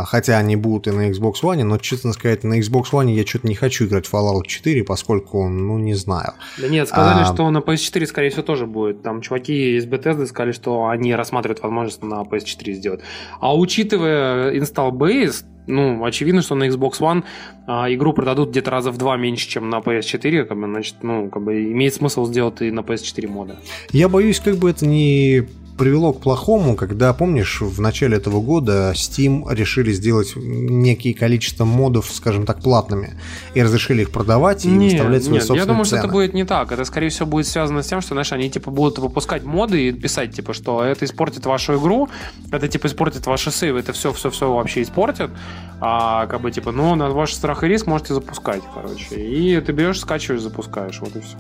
[0.06, 3.48] хотя они будут и на Xbox One, но, честно сказать, на Xbox One я что-то
[3.48, 6.34] не хочу играть в Fallout 4, поскольку, ну, не знаю.
[6.60, 7.34] Да нет, сказали, а...
[7.34, 9.02] что на PS4, скорее всего, тоже будет.
[9.02, 13.02] Там чуваки из Bethesda сказали, что они рассматривают возможность на PS4 сделать.
[13.40, 17.24] А учитывая install base, ну, очевидно, что на Xbox One
[17.68, 21.30] а, игру продадут где-то раза в два меньше, чем на PS4, как бы, значит, ну,
[21.30, 23.56] как бы имеет смысл сделать и на PS4 моды.
[23.92, 25.48] Я боюсь, как бы это не
[25.78, 32.10] привело к плохому, когда, помнишь, в начале этого года Steam решили сделать некие количество модов,
[32.12, 33.20] скажем так, платными,
[33.54, 36.00] и разрешили их продавать и нет, выставлять свои нет, собственные Я думаю, цены.
[36.00, 36.72] что это будет не так.
[36.72, 39.92] Это, скорее всего, будет связано с тем, что, знаешь, они, типа, будут выпускать моды и
[39.92, 42.10] писать, типа, что это испортит вашу игру,
[42.52, 45.32] это, типа, испортит ваши сейвы, это все-все-все вообще испортит,
[45.80, 49.16] а, как бы, типа, ну, на ваш страх и риск можете запускать, короче.
[49.16, 51.38] И ты берешь, скачиваешь, запускаешь, вот и все.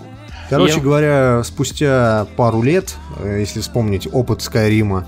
[0.49, 0.81] Короче я...
[0.81, 5.05] говоря, спустя пару лет, э, если вспомнить опыт Скайрима,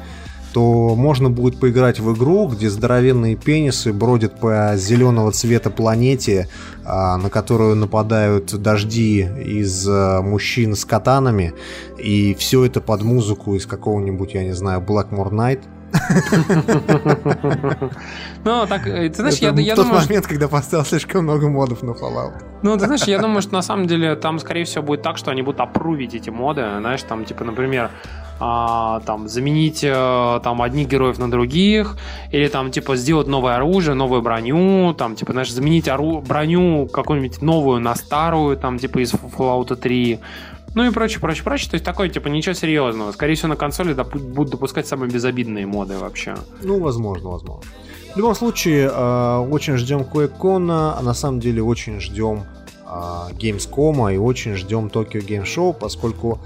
[0.54, 6.48] то можно будет поиграть в игру, где здоровенные пенисы бродят по зеленого цвета планете,
[6.86, 11.54] а, на которую нападают дожди из э, мужчин с катанами,
[11.98, 15.60] и все это под музыку из какого-нибудь, я не знаю, Blackmore Night.
[18.44, 21.92] Ну, так, э, ты знаешь, я, я тот момент, когда поставил слишком много модов на
[21.92, 22.34] Fallout.
[22.62, 25.32] Ну, ты знаешь, я думаю, что на самом деле там, скорее всего, будет так, что
[25.32, 27.90] они будут опрувить эти моды, знаешь, там, типа, например,
[28.40, 31.98] а, там, заменить а, там одних героев на других,
[32.32, 37.42] или там, типа, сделать новое оружие, новую броню, там, типа, знаешь, заменить ору- броню какую-нибудь
[37.42, 40.20] новую на старую, там, типа, из Fallout 3,
[40.76, 41.70] ну и прочее, прочее, прочее.
[41.72, 43.12] То есть такое, типа, ничего серьезного.
[43.14, 46.36] Скорее всего, на консоли доп- будут допускать самые безобидные моды вообще.
[46.62, 47.64] Ну, возможно, возможно.
[48.14, 52.44] В любом случае, э, очень ждем QuakeCon, а на самом деле очень ждем
[52.86, 56.40] э, Gamescom и очень ждем Tokyo Game Show, поскольку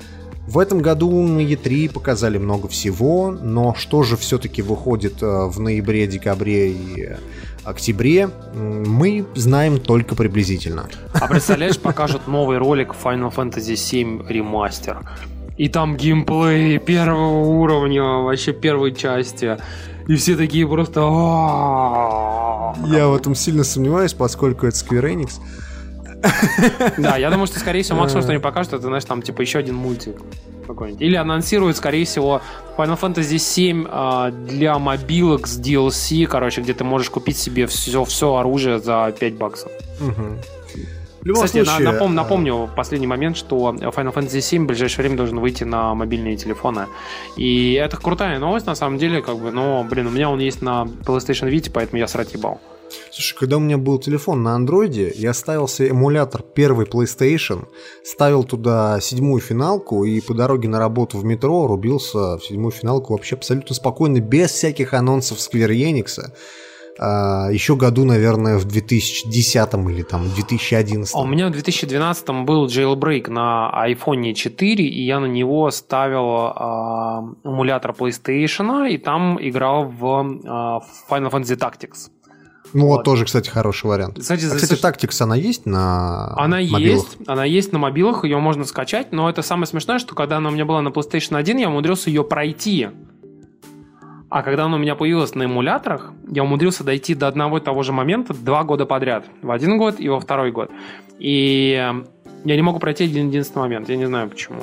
[0.47, 5.59] в этом году на E3 показали много всего, но что же все-таки выходит э, в
[5.59, 7.09] ноябре, декабре и
[7.63, 10.87] октябре, мы знаем только приблизительно.
[11.13, 15.05] А представляешь, покажут новый ролик Final Fantasy VII Remaster.
[15.57, 19.57] И там геймплей первого уровня, вообще первой части.
[20.07, 21.01] И все такие просто...
[22.87, 25.39] Я в этом сильно сомневаюсь, поскольку это Square Enix.
[26.97, 29.59] Да, я думаю, что, скорее всего, максимум, что они покажут, это, знаешь, там, типа, еще
[29.59, 30.17] один мультик
[30.67, 31.01] какой-нибудь.
[31.01, 32.41] Или анонсируют, скорее всего,
[32.77, 38.03] Final Fantasy 7 э, для мобилок с DLC, короче, где ты можешь купить себе все,
[38.03, 39.71] все оружие за 5 баксов.
[39.99, 41.33] Угу.
[41.33, 45.39] Кстати, случае, напом, напомню в последний момент, что Final Fantasy 7 в ближайшее время должен
[45.39, 46.87] выйти на мобильные телефоны.
[47.35, 50.61] И это крутая новость, на самом деле, как бы, но, блин, у меня он есть
[50.61, 52.61] на PlayStation Vita, поэтому я срать ебал.
[53.11, 57.67] Слушай, когда у меня был телефон на андроиде, я ставил себе эмулятор первый PlayStation,
[58.03, 63.13] ставил туда седьмую финалку и по дороге на работу в метро рубился в седьмую финалку
[63.13, 66.19] вообще абсолютно спокойно, без всяких анонсов Square Enix.
[67.01, 71.15] А, еще году, наверное, в 2010 или там 2011.
[71.15, 76.47] А у меня в 2012 был jailbreak на iPhone 4, и я на него ставил
[76.47, 80.49] э, эмулятор PlayStation, и там играл в э,
[81.09, 82.09] Final Fantasy Tactics.
[82.73, 84.19] Ну вот, вот тоже, кстати, хороший вариант.
[84.19, 86.81] Кстати, а, кстати, Tactics, она есть на Она мобилах?
[86.81, 90.49] есть, она есть на мобилах, ее можно скачать, но это самое смешное, что когда она
[90.49, 92.89] у меня была на PlayStation 1, я умудрился ее пройти.
[94.29, 97.81] А когда она у меня появилась на эмуляторах, я умудрился дойти до одного и того
[97.81, 99.25] же момента два года подряд.
[99.41, 100.69] В один год и во второй год.
[101.17, 101.71] И
[102.45, 103.89] я не могу пройти один единственный момент.
[103.89, 104.61] Я не знаю почему.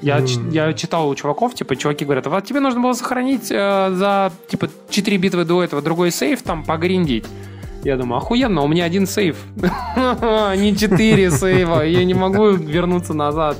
[0.00, 0.52] Я, mm.
[0.52, 4.68] я читал у чуваков, типа, чуваки говорят, вот тебе нужно было сохранить э, за, типа,
[4.90, 7.24] 4 битвы до этого другой сейф, там, погриндить.
[7.84, 13.56] Я думаю, охуенно, у меня один сейф, не 4 сейва, я не могу вернуться назад.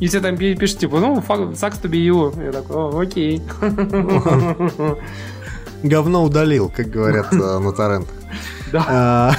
[0.00, 2.44] И все там пишут, типа, ну, sucks to be you.
[2.44, 3.42] Я такой, окей.
[5.82, 8.14] Говно удалил, как говорят э, на торрентах.
[8.72, 9.34] Да.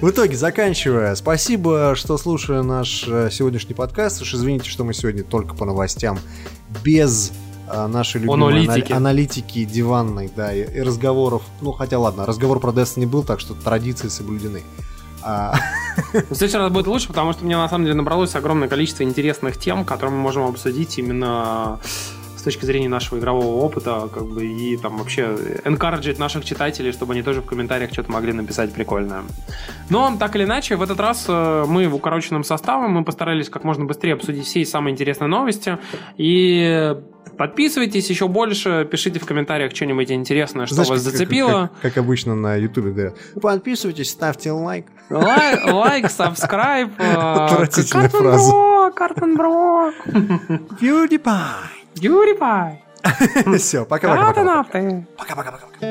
[0.00, 4.22] В итоге, заканчивая, спасибо, что слушали наш э, сегодняшний подкаст.
[4.22, 6.20] Уж извините, что мы сегодня только по новостям,
[6.84, 7.32] без
[7.68, 8.92] э, нашей любимой аналитики.
[8.92, 11.42] аналитики диванной, да, и, и разговоров.
[11.60, 14.62] Ну, хотя ладно, разговор про Destiny был, так что традиции соблюдены.
[15.24, 15.56] А...
[16.12, 19.58] В следующий раз будет лучше, потому что мне на самом деле набралось огромное количество интересных
[19.58, 21.80] тем, которые мы можем обсудить именно
[22.48, 27.22] точки зрения нашего игрового опыта, как бы, и там вообще encourage наших читателей, чтобы они
[27.22, 29.22] тоже в комментариях что-то могли написать прикольное.
[29.90, 33.64] Но, так или иначе, в этот раз э, мы в укороченном составе, мы постарались как
[33.64, 35.76] можно быстрее обсудить все самые интересные новости,
[36.16, 36.96] и
[37.36, 41.70] Подписывайтесь еще больше, пишите в комментариях что-нибудь интересное, что Знаешь, вас зацепило.
[41.70, 43.16] Как, как, как обычно на Ютубе говорят.
[43.40, 44.86] Подписывайтесь, ставьте лайк.
[45.08, 46.90] Лайк, лайк, сабскрайб.
[46.98, 48.90] Э, Отвратительная фраза.
[48.96, 49.92] Картон Бро.
[50.80, 51.77] PewDiePie.
[52.02, 52.78] Yuri, pai!
[53.54, 53.84] Esse, é ó.
[53.84, 55.06] Paca, paca, paca, paca, paca.
[55.16, 55.86] Paca, paca, paca, paca.